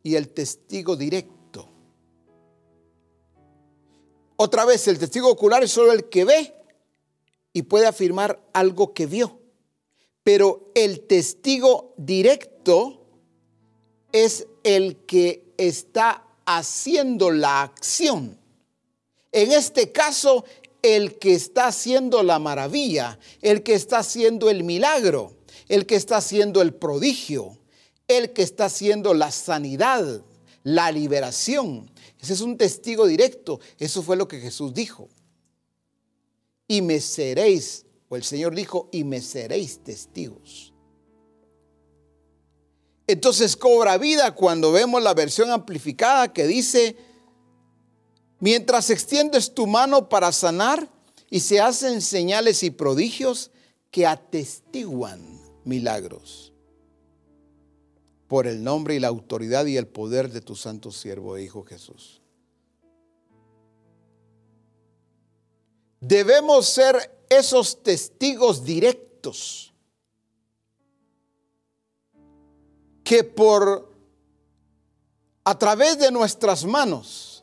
[0.02, 1.37] y el testigo directo.
[4.40, 6.54] Otra vez, el testigo ocular es solo el que ve
[7.52, 9.40] y puede afirmar algo que vio.
[10.22, 13.04] Pero el testigo directo
[14.12, 18.38] es el que está haciendo la acción.
[19.32, 20.44] En este caso,
[20.82, 25.36] el que está haciendo la maravilla, el que está haciendo el milagro,
[25.68, 27.58] el que está haciendo el prodigio,
[28.06, 30.22] el que está haciendo la sanidad,
[30.62, 33.60] la liberación, ese es un testigo directo.
[33.78, 35.08] Eso fue lo que Jesús dijo.
[36.66, 40.74] Y me seréis, o el Señor dijo, y me seréis testigos.
[43.06, 46.96] Entonces cobra vida cuando vemos la versión amplificada que dice,
[48.38, 50.90] mientras extiendes tu mano para sanar
[51.30, 53.50] y se hacen señales y prodigios
[53.90, 56.52] que atestiguan milagros
[58.28, 61.64] por el nombre y la autoridad y el poder de tu santo siervo e Hijo
[61.64, 62.20] Jesús.
[66.00, 69.72] Debemos ser esos testigos directos
[73.02, 73.88] que por
[75.42, 77.42] a través de nuestras manos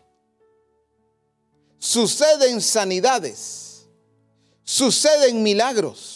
[1.80, 3.88] suceden sanidades,
[4.64, 6.15] suceden milagros,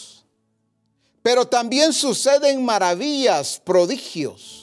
[1.22, 4.60] pero también suceden maravillas, prodigios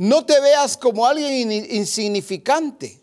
[0.00, 3.02] No te veas como alguien insignificante.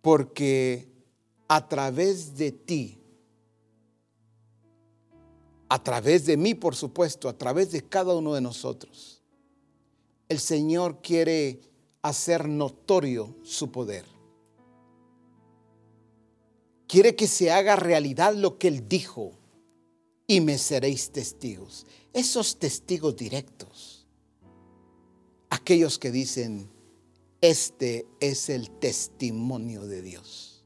[0.00, 0.88] Porque
[1.48, 2.96] a través de ti,
[5.68, 9.20] a través de mí, por supuesto, a través de cada uno de nosotros,
[10.28, 11.60] el Señor quiere
[12.02, 14.04] hacer notorio su poder.
[16.90, 19.32] Quiere que se haga realidad lo que Él dijo
[20.26, 24.06] y me seréis testigos esos testigos directos,
[25.48, 26.70] aquellos que dicen,
[27.40, 30.64] este es el testimonio de Dios.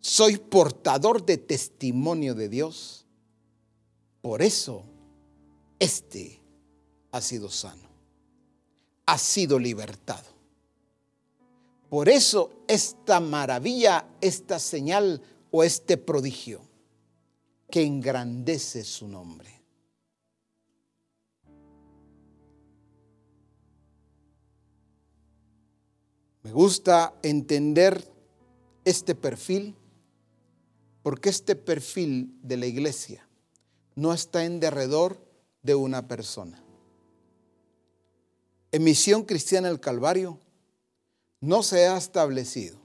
[0.00, 3.06] Soy portador de testimonio de Dios.
[4.20, 4.84] Por eso,
[5.78, 6.40] este
[7.12, 7.88] ha sido sano,
[9.06, 10.37] ha sido libertado.
[11.88, 16.60] Por eso esta maravilla, esta señal o este prodigio
[17.70, 19.58] que engrandece su nombre.
[26.42, 28.10] Me gusta entender
[28.84, 29.74] este perfil
[31.02, 33.26] porque este perfil de la iglesia
[33.94, 35.22] no está en derredor
[35.62, 36.62] de una persona.
[38.72, 40.38] En Misión Cristiana del Calvario
[41.40, 42.78] no se ha establecido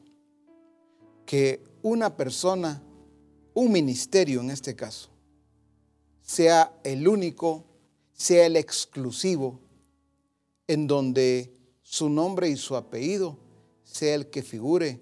[1.26, 2.82] que una persona,
[3.54, 5.10] un ministerio en este caso,
[6.22, 7.66] sea el único,
[8.14, 9.60] sea el exclusivo,
[10.68, 13.38] en donde su nombre y su apellido
[13.84, 15.02] sea el que figure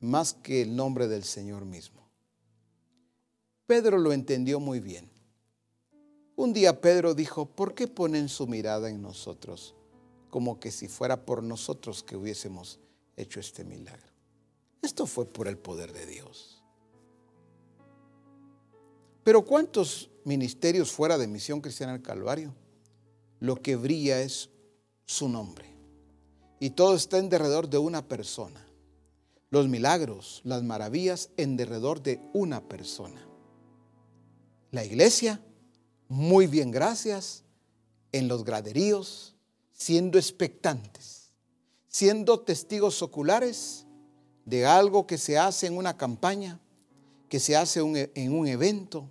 [0.00, 2.08] más que el nombre del Señor mismo.
[3.66, 5.10] Pedro lo entendió muy bien.
[6.36, 9.74] Un día Pedro dijo, ¿por qué ponen su mirada en nosotros?
[10.30, 12.78] Como que si fuera por nosotros que hubiésemos
[13.16, 14.12] hecho este milagro.
[14.82, 16.62] Esto fue por el poder de Dios.
[19.24, 22.54] Pero ¿cuántos ministerios fuera de Misión Cristiana del Calvario?
[23.40, 24.50] Lo que brilla es
[25.04, 25.74] su nombre.
[26.60, 28.66] Y todo está en derredor de una persona.
[29.50, 33.26] Los milagros, las maravillas en derredor de una persona.
[34.70, 35.40] La iglesia
[36.08, 37.44] muy bien, gracias,
[38.12, 39.36] en los graderíos,
[39.78, 41.30] siendo expectantes,
[41.86, 43.86] siendo testigos oculares
[44.44, 46.60] de algo que se hace en una campaña,
[47.28, 49.08] que se hace en un evento,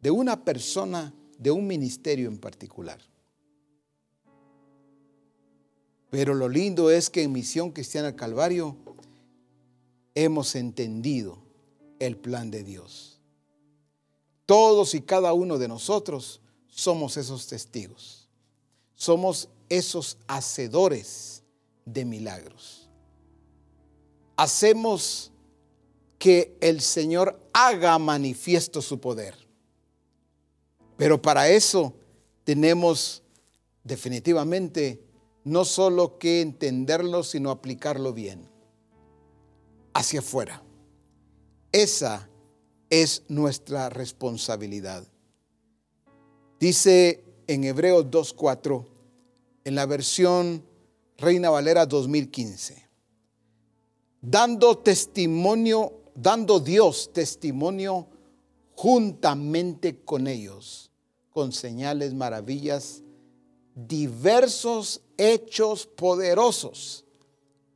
[0.00, 3.00] de una persona, de un ministerio en particular.
[6.10, 8.76] Pero lo lindo es que en Misión Cristiana Calvario
[10.14, 11.38] hemos entendido
[12.00, 13.20] el plan de Dios.
[14.44, 18.28] Todos y cada uno de nosotros somos esos testigos.
[18.94, 21.42] Somos esos hacedores
[21.84, 22.88] de milagros.
[24.36, 25.32] Hacemos
[26.18, 29.34] que el Señor haga manifiesto su poder.
[30.96, 31.94] Pero para eso
[32.44, 33.22] tenemos
[33.84, 35.02] definitivamente
[35.44, 38.48] no solo que entenderlo, sino aplicarlo bien
[39.94, 40.62] hacia afuera.
[41.72, 42.28] Esa
[42.90, 45.06] es nuestra responsabilidad.
[46.58, 48.84] Dice en Hebreos 2.4,
[49.68, 50.64] en la versión
[51.18, 52.88] Reina Valera 2015,
[54.22, 58.08] dando testimonio, dando Dios testimonio
[58.74, 60.90] juntamente con ellos,
[61.28, 63.02] con señales, maravillas,
[63.74, 67.04] diversos hechos poderosos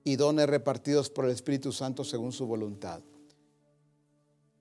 [0.02, 3.02] y dones repartidos por el Espíritu Santo según su voluntad.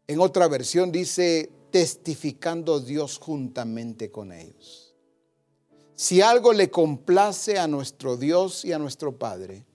[0.06, 4.81] En otra versión dice, testificando Dios juntamente con ellos.
[6.02, 9.68] Si algo le complace a nuestro Dios y a nuestro Padre,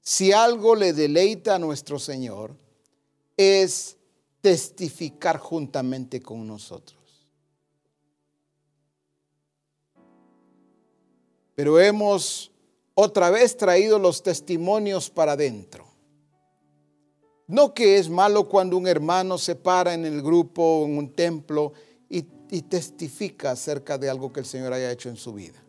[0.00, 2.56] si algo le deleita a nuestro Señor,
[3.36, 3.98] es
[4.40, 7.28] testificar juntamente con nosotros.
[11.54, 12.50] Pero hemos
[12.94, 15.86] otra vez traído los testimonios para adentro.
[17.48, 21.74] No que es malo cuando un hermano se para en el grupo, en un templo,
[22.08, 22.22] y,
[22.62, 25.65] testifica acerca de algo que el Señor haya hecho en su vida.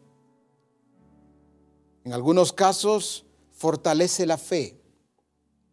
[2.07, 4.79] En algunos casos fortalece la fe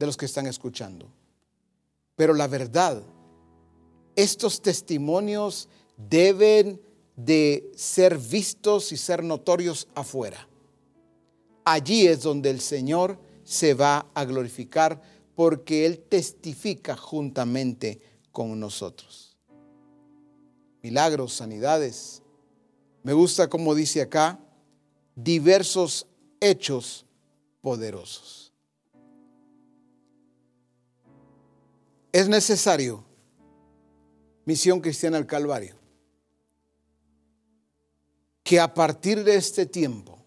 [0.00, 1.08] de los que están escuchando.
[2.16, 3.04] Pero la verdad,
[4.16, 6.82] estos testimonios deben
[7.14, 10.48] de ser vistos y ser notorios afuera.
[11.64, 15.00] Allí es donde el Señor se va a glorificar
[15.36, 18.00] porque Él testifica juntamente
[18.32, 19.36] con nosotros.
[20.82, 22.24] Milagros, sanidades.
[23.04, 24.40] Me gusta como dice acá,
[25.14, 26.08] diversos
[26.40, 27.06] hechos
[27.60, 28.52] poderosos.
[32.12, 33.04] Es necesario
[34.44, 35.76] misión cristiana al Calvario
[38.42, 40.18] que a partir de este tiempo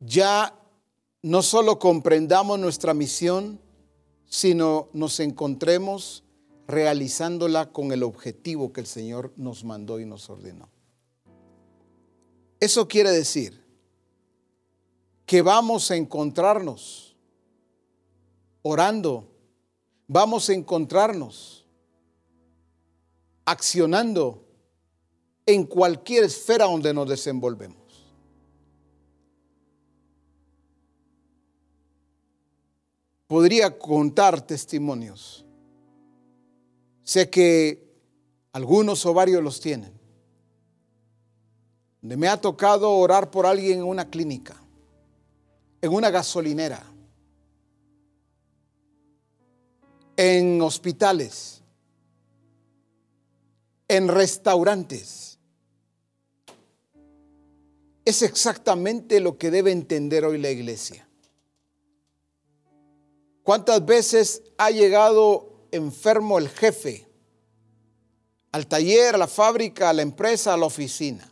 [0.00, 0.58] ya
[1.22, 3.60] no solo comprendamos nuestra misión,
[4.26, 6.24] sino nos encontremos
[6.66, 10.73] realizándola con el objetivo que el Señor nos mandó y nos ordenó.
[12.64, 13.62] Eso quiere decir
[15.26, 17.14] que vamos a encontrarnos
[18.62, 19.28] orando,
[20.08, 21.66] vamos a encontrarnos
[23.44, 24.42] accionando
[25.44, 27.84] en cualquier esfera donde nos desenvolvemos.
[33.26, 35.44] podría contar testimonios.
[37.02, 37.82] Sé que
[38.52, 40.03] algunos o varios los tienen.
[42.04, 44.54] Donde me ha tocado orar por alguien en una clínica,
[45.80, 46.84] en una gasolinera,
[50.14, 51.62] en hospitales,
[53.88, 55.38] en restaurantes.
[58.04, 61.08] Es exactamente lo que debe entender hoy la iglesia.
[63.42, 67.08] ¿Cuántas veces ha llegado enfermo el jefe
[68.52, 71.30] al taller, a la fábrica, a la empresa, a la oficina?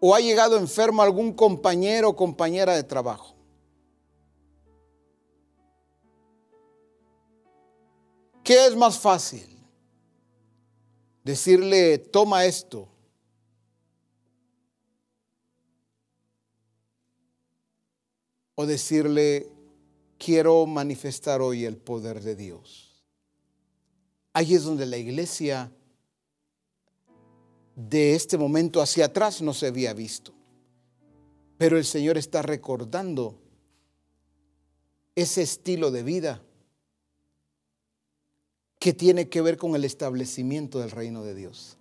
[0.00, 3.36] ¿O ha llegado enfermo algún compañero o compañera de trabajo?
[8.42, 9.46] ¿Qué es más fácil?
[11.22, 12.88] Decirle, toma esto.
[18.54, 19.46] O decirle,
[20.18, 23.04] quiero manifestar hoy el poder de Dios.
[24.32, 25.70] Ahí es donde la iglesia
[27.88, 30.32] de este momento hacia atrás no se había visto.
[31.56, 33.38] Pero el Señor está recordando
[35.14, 36.42] ese estilo de vida
[38.78, 41.76] que tiene que ver con el establecimiento del reino de Dios.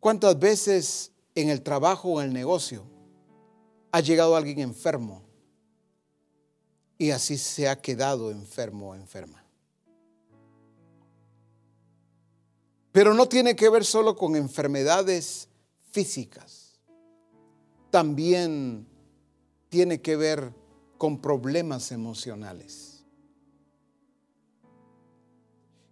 [0.00, 2.84] ¿Cuántas veces en el trabajo o en el negocio
[3.92, 5.22] ha llegado alguien enfermo
[6.98, 9.41] y así se ha quedado enfermo o enferma?
[12.92, 15.48] Pero no tiene que ver solo con enfermedades
[15.90, 16.78] físicas,
[17.90, 18.86] también
[19.68, 20.52] tiene que ver
[20.98, 23.04] con problemas emocionales.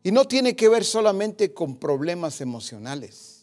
[0.03, 3.41] Y no tiene que ver solamente con problemas emocionales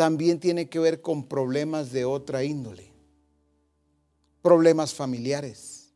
[0.00, 2.90] también tiene que ver con problemas de otra índole.
[4.40, 5.92] Problemas familiares,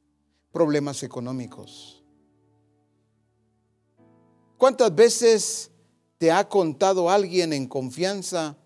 [0.53, 2.05] problemas económicos.
[4.59, 5.71] ¿Cuántas veces
[6.19, 8.57] te ha contado alguien en confianza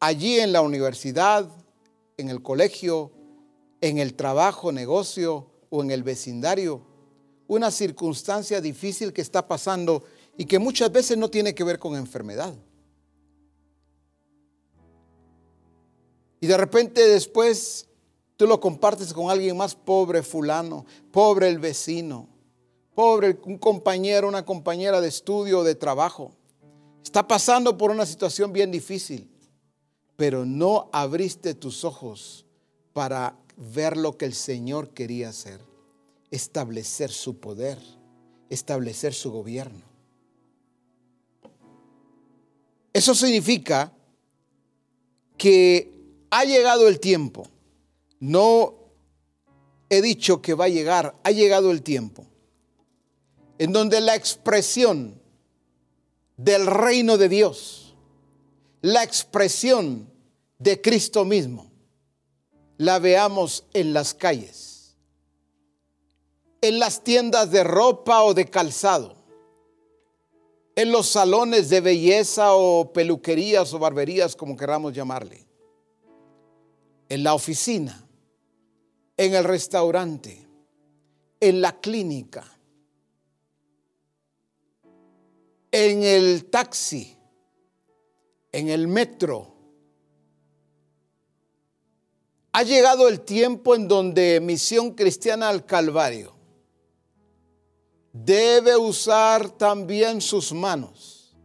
[0.00, 1.50] allí en la universidad,
[2.16, 3.12] en el colegio,
[3.80, 6.82] en el trabajo, negocio o en el vecindario,
[7.46, 10.04] una circunstancia difícil que está pasando
[10.36, 12.54] y que muchas veces no tiene que ver con enfermedad?
[16.40, 17.88] Y de repente después
[18.36, 22.28] tú lo compartes con alguien más pobre, fulano, pobre el vecino,
[22.94, 26.37] pobre un compañero, una compañera de estudio o de trabajo.
[27.02, 29.30] Está pasando por una situación bien difícil,
[30.16, 32.46] pero no abriste tus ojos
[32.92, 35.60] para ver lo que el Señor quería hacer,
[36.30, 37.78] establecer su poder,
[38.50, 39.82] establecer su gobierno.
[42.92, 43.92] Eso significa
[45.36, 45.92] que
[46.30, 47.46] ha llegado el tiempo.
[48.20, 48.74] No
[49.88, 52.26] he dicho que va a llegar, ha llegado el tiempo
[53.58, 55.17] en donde la expresión
[56.38, 57.94] del reino de Dios,
[58.80, 60.10] la expresión
[60.58, 61.70] de Cristo mismo,
[62.78, 64.96] la veamos en las calles,
[66.62, 69.16] en las tiendas de ropa o de calzado,
[70.76, 75.48] en los salones de belleza o peluquerías o barberías, como queramos llamarle
[77.08, 78.06] en la oficina,
[79.16, 80.46] en el restaurante,
[81.40, 82.57] en la clínica,
[85.70, 87.16] en el taxi,
[88.52, 89.54] en el metro.
[92.52, 96.34] Ha llegado el tiempo en donde Misión Cristiana al Calvario
[98.12, 101.36] debe usar también sus manos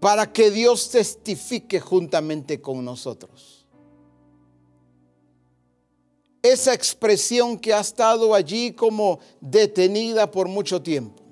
[0.00, 3.66] para que Dios testifique juntamente con nosotros.
[6.42, 11.25] Esa expresión que ha estado allí como detenida por mucho tiempo.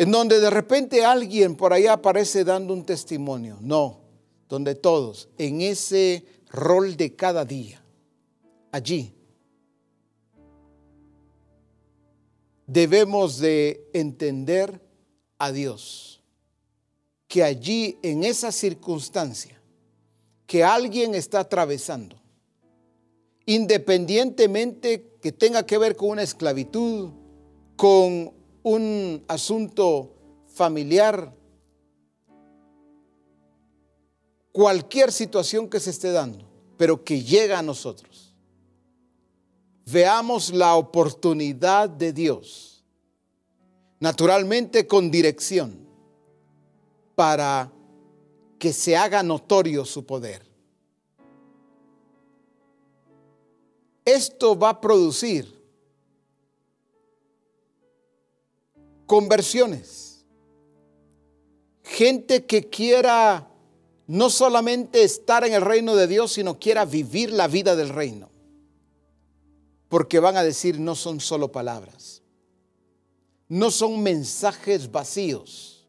[0.00, 3.58] En donde de repente alguien por allá aparece dando un testimonio.
[3.60, 4.00] No,
[4.48, 7.84] donde todos, en ese rol de cada día,
[8.72, 9.12] allí,
[12.66, 14.80] debemos de entender
[15.36, 16.22] a Dios
[17.28, 19.60] que allí en esa circunstancia
[20.46, 22.18] que alguien está atravesando,
[23.44, 27.10] independientemente que tenga que ver con una esclavitud,
[27.76, 30.14] con un asunto
[30.46, 31.34] familiar,
[34.52, 36.44] cualquier situación que se esté dando,
[36.76, 38.34] pero que llega a nosotros.
[39.86, 42.70] Veamos la oportunidad de Dios
[44.00, 45.86] naturalmente con dirección,
[47.14, 47.70] para
[48.58, 50.42] que se haga notorio su poder.
[54.04, 55.59] Esto va a producir
[59.10, 60.24] conversiones.
[61.82, 63.50] Gente que quiera
[64.06, 68.30] no solamente estar en el reino de Dios, sino quiera vivir la vida del reino.
[69.88, 72.20] Porque van a decir, no son solo palabras
[73.50, 75.84] no son mensajes vacíos,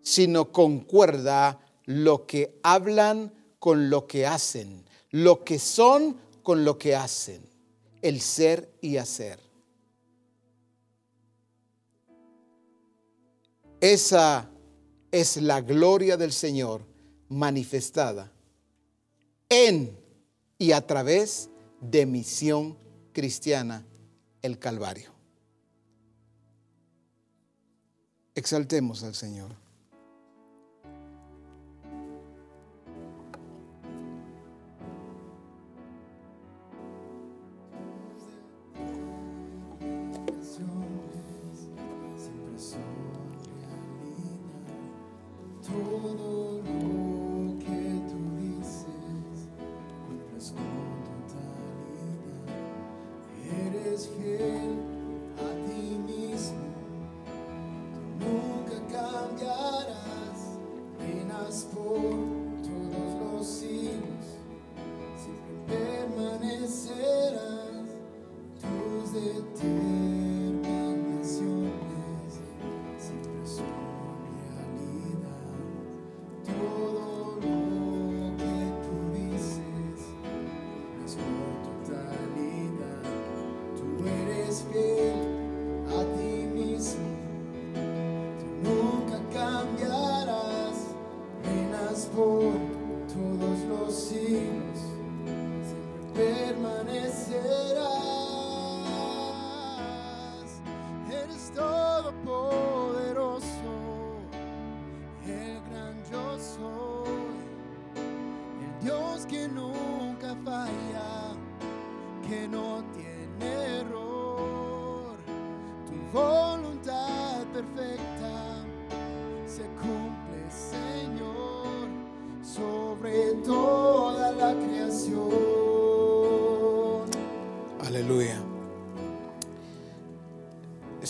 [0.00, 6.96] sino concuerda lo que hablan con lo que hacen, lo que son con lo que
[6.96, 7.42] hacen,
[8.00, 9.49] el ser y hacer.
[13.80, 14.50] Esa
[15.10, 16.84] es la gloria del Señor
[17.28, 18.32] manifestada
[19.48, 19.98] en
[20.58, 21.48] y a través
[21.80, 22.76] de misión
[23.12, 23.86] cristiana
[24.42, 25.10] el Calvario.
[28.34, 29.59] Exaltemos al Señor.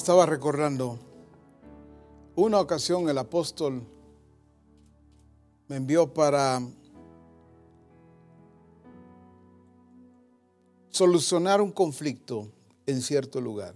[0.01, 0.99] Estaba recordando,
[2.35, 3.83] una ocasión el apóstol
[5.69, 6.63] me envió para
[10.89, 12.49] solucionar un conflicto
[12.87, 13.75] en cierto lugar.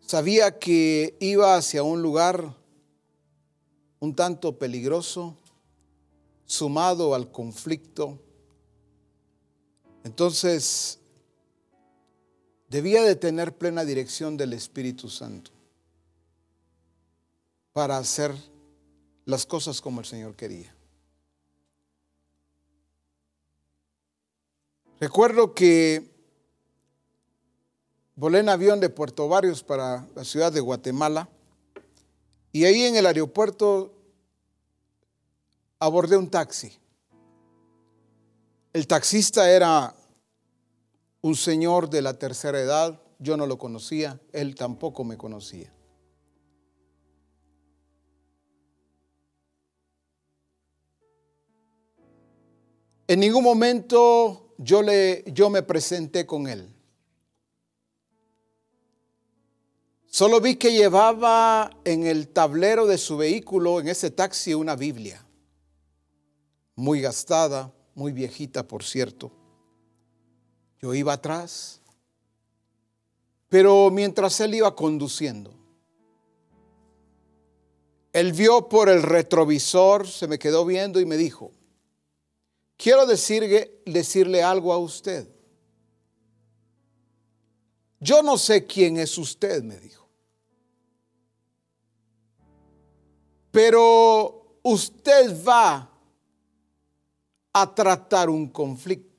[0.00, 2.56] Sabía que iba hacia un lugar
[4.00, 5.36] un tanto peligroso,
[6.46, 8.18] sumado al conflicto.
[10.04, 11.03] Entonces
[12.68, 15.50] debía de tener plena dirección del Espíritu Santo
[17.72, 18.34] para hacer
[19.24, 20.74] las cosas como el Señor quería.
[25.00, 26.10] Recuerdo que
[28.14, 31.28] volé en avión de Puerto Barrios para la ciudad de Guatemala
[32.52, 33.92] y ahí en el aeropuerto
[35.80, 36.78] abordé un taxi.
[38.72, 39.94] El taxista era
[41.24, 45.72] un señor de la tercera edad, yo no lo conocía, él tampoco me conocía.
[53.08, 56.68] En ningún momento yo, le, yo me presenté con él.
[60.04, 65.24] Solo vi que llevaba en el tablero de su vehículo, en ese taxi, una Biblia.
[66.74, 69.43] Muy gastada, muy viejita, por cierto.
[70.84, 71.80] Yo iba atrás,
[73.48, 75.50] pero mientras él iba conduciendo,
[78.12, 81.52] él vio por el retrovisor, se me quedó viendo y me dijo,
[82.76, 85.26] quiero decirle, decirle algo a usted.
[87.98, 90.06] Yo no sé quién es usted, me dijo.
[93.50, 95.90] Pero usted va
[97.54, 99.13] a tratar un conflicto.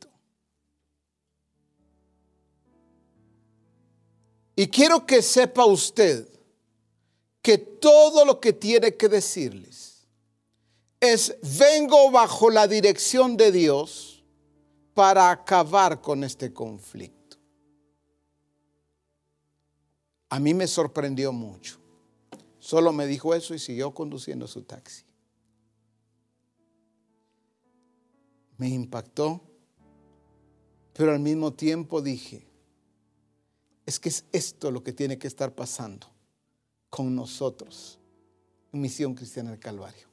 [4.55, 6.27] Y quiero que sepa usted
[7.41, 10.07] que todo lo que tiene que decirles
[10.99, 14.23] es, vengo bajo la dirección de Dios
[14.93, 17.37] para acabar con este conflicto.
[20.29, 21.79] A mí me sorprendió mucho.
[22.59, 25.03] Solo me dijo eso y siguió conduciendo su taxi.
[28.57, 29.41] Me impactó,
[30.93, 32.47] pero al mismo tiempo dije,
[33.85, 36.07] es que es esto lo que tiene que estar pasando
[36.89, 37.99] con nosotros
[38.73, 40.07] en Misión Cristiana del Calvario.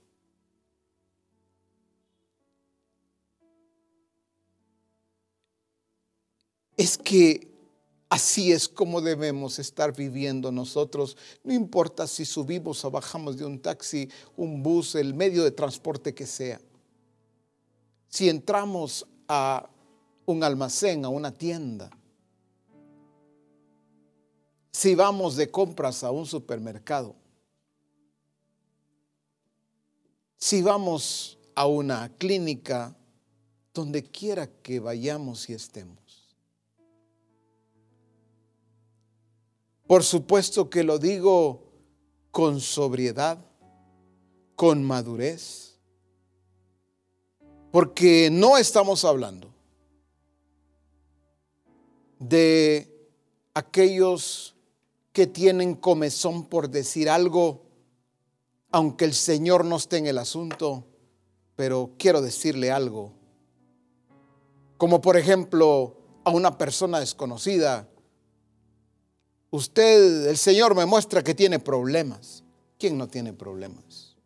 [6.77, 7.49] Es que
[8.09, 11.17] así es como debemos estar viviendo nosotros.
[11.45, 16.15] No importa si subimos o bajamos de un taxi, un bus, el medio de transporte
[16.15, 16.61] que sea.
[18.09, 19.71] Si entramos a
[20.27, 21.91] un almacén, a una tienda,
[24.73, 27.15] si vamos de compras a un supermercado,
[30.39, 32.97] si vamos a una clínica,
[33.75, 36.37] donde quiera que vayamos y estemos.
[39.87, 41.63] Por supuesto que lo digo
[42.31, 43.39] con sobriedad,
[44.57, 45.79] con madurez,
[47.71, 49.49] porque no estamos hablando
[52.19, 53.11] de
[53.55, 54.55] aquellos
[55.13, 57.63] que tienen comezón por decir algo,
[58.71, 60.87] aunque el Señor no esté en el asunto,
[61.55, 63.13] pero quiero decirle algo.
[64.79, 67.89] Como por ejemplo a una persona desconocida,
[69.51, 72.43] usted, el Señor me muestra que tiene problemas.
[72.79, 74.17] ¿Quién no tiene problemas?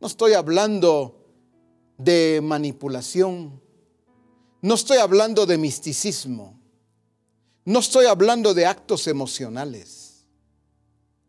[0.00, 1.26] No estoy hablando
[1.96, 3.60] de manipulación,
[4.60, 6.57] no estoy hablando de misticismo.
[7.68, 10.24] No estoy hablando de actos emocionales.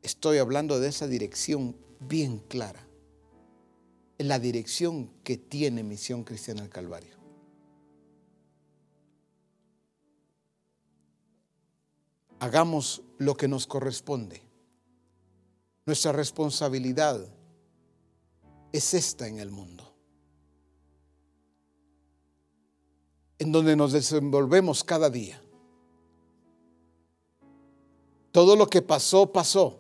[0.02, 2.88] Estoy hablando de esa dirección bien clara.
[4.18, 7.18] La dirección que tiene Misión Cristiana del Calvario.
[12.40, 14.42] Hagamos lo que nos corresponde.
[15.86, 17.20] Nuestra responsabilidad
[18.72, 19.94] es esta en el mundo.
[23.40, 25.42] En donde nos desenvolvemos cada día
[28.40, 29.80] todo lo que pasó, pasó.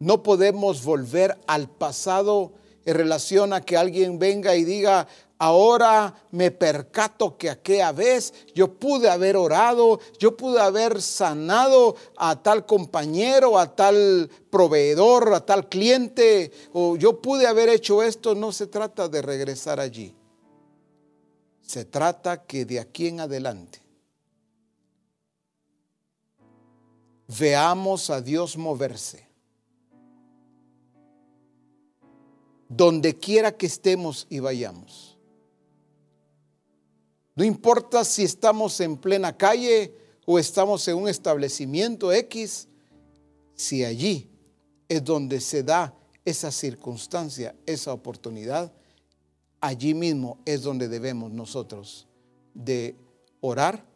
[0.00, 2.50] No podemos volver al pasado
[2.84, 5.06] en relación a que alguien venga y diga,
[5.38, 12.42] ahora me percato que aquella vez yo pude haber orado, yo pude haber sanado a
[12.42, 18.34] tal compañero, a tal proveedor, a tal cliente, o yo pude haber hecho esto.
[18.34, 20.16] No se trata de regresar allí.
[21.60, 23.81] Se trata que de aquí en adelante
[27.26, 29.26] veamos a Dios moverse.
[32.68, 35.18] Donde quiera que estemos y vayamos.
[37.34, 39.94] No importa si estamos en plena calle
[40.26, 42.68] o estamos en un establecimiento X,
[43.54, 44.30] si allí
[44.88, 45.94] es donde se da
[46.24, 48.72] esa circunstancia, esa oportunidad,
[49.60, 52.06] allí mismo es donde debemos nosotros
[52.54, 52.96] de
[53.40, 53.91] orar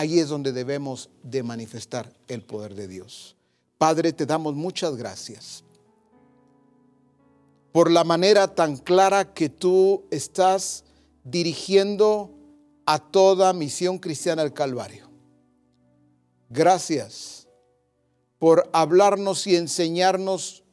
[0.00, 3.36] ahí es donde debemos de manifestar el poder de Dios.
[3.76, 5.62] Padre, te damos muchas gracias
[7.70, 10.84] por la manera tan clara que tú estás
[11.22, 12.34] dirigiendo
[12.86, 15.10] a toda misión cristiana al Calvario.
[16.48, 17.46] Gracias
[18.38, 20.64] por hablarnos y enseñarnos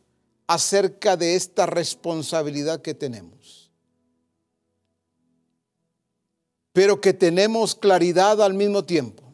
[0.48, 3.57] acerca de esta responsabilidad que tenemos.
[6.78, 9.34] Pero que tenemos claridad al mismo tiempo,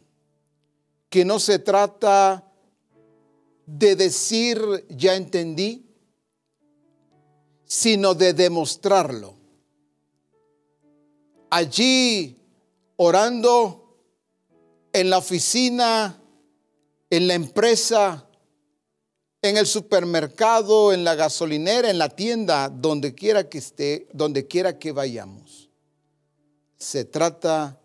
[1.09, 2.49] que no se trata
[3.65, 5.85] de decir ya entendí,
[7.65, 9.35] sino de demostrarlo.
[11.49, 12.39] Allí
[12.95, 13.99] orando
[14.93, 16.21] en la oficina,
[17.09, 18.25] en la empresa,
[19.41, 24.79] en el supermercado, en la gasolinera, en la tienda, donde quiera que esté, donde quiera
[24.79, 25.42] que vayamos
[26.83, 27.79] se trata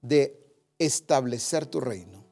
[0.00, 0.40] de
[0.78, 2.24] establecer tu reino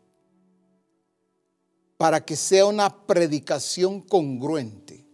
[1.96, 5.06] para que sea una predicación congruente,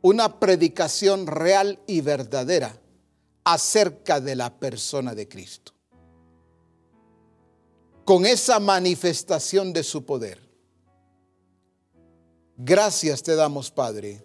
[0.00, 2.80] una predicación real y verdadera
[3.44, 5.72] acerca de la persona de Cristo.
[8.04, 10.40] Con esa manifestación de su poder.
[12.56, 14.24] Gracias te damos, Padre,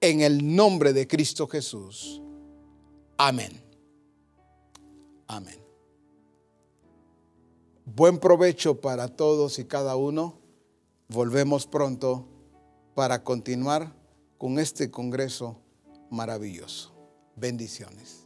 [0.00, 2.20] en el nombre de Cristo Jesús.
[3.16, 3.63] Amén.
[5.26, 5.58] Amén.
[7.84, 10.38] Buen provecho para todos y cada uno.
[11.08, 12.26] Volvemos pronto
[12.94, 13.94] para continuar
[14.38, 15.58] con este Congreso
[16.10, 16.92] maravilloso.
[17.36, 18.23] Bendiciones.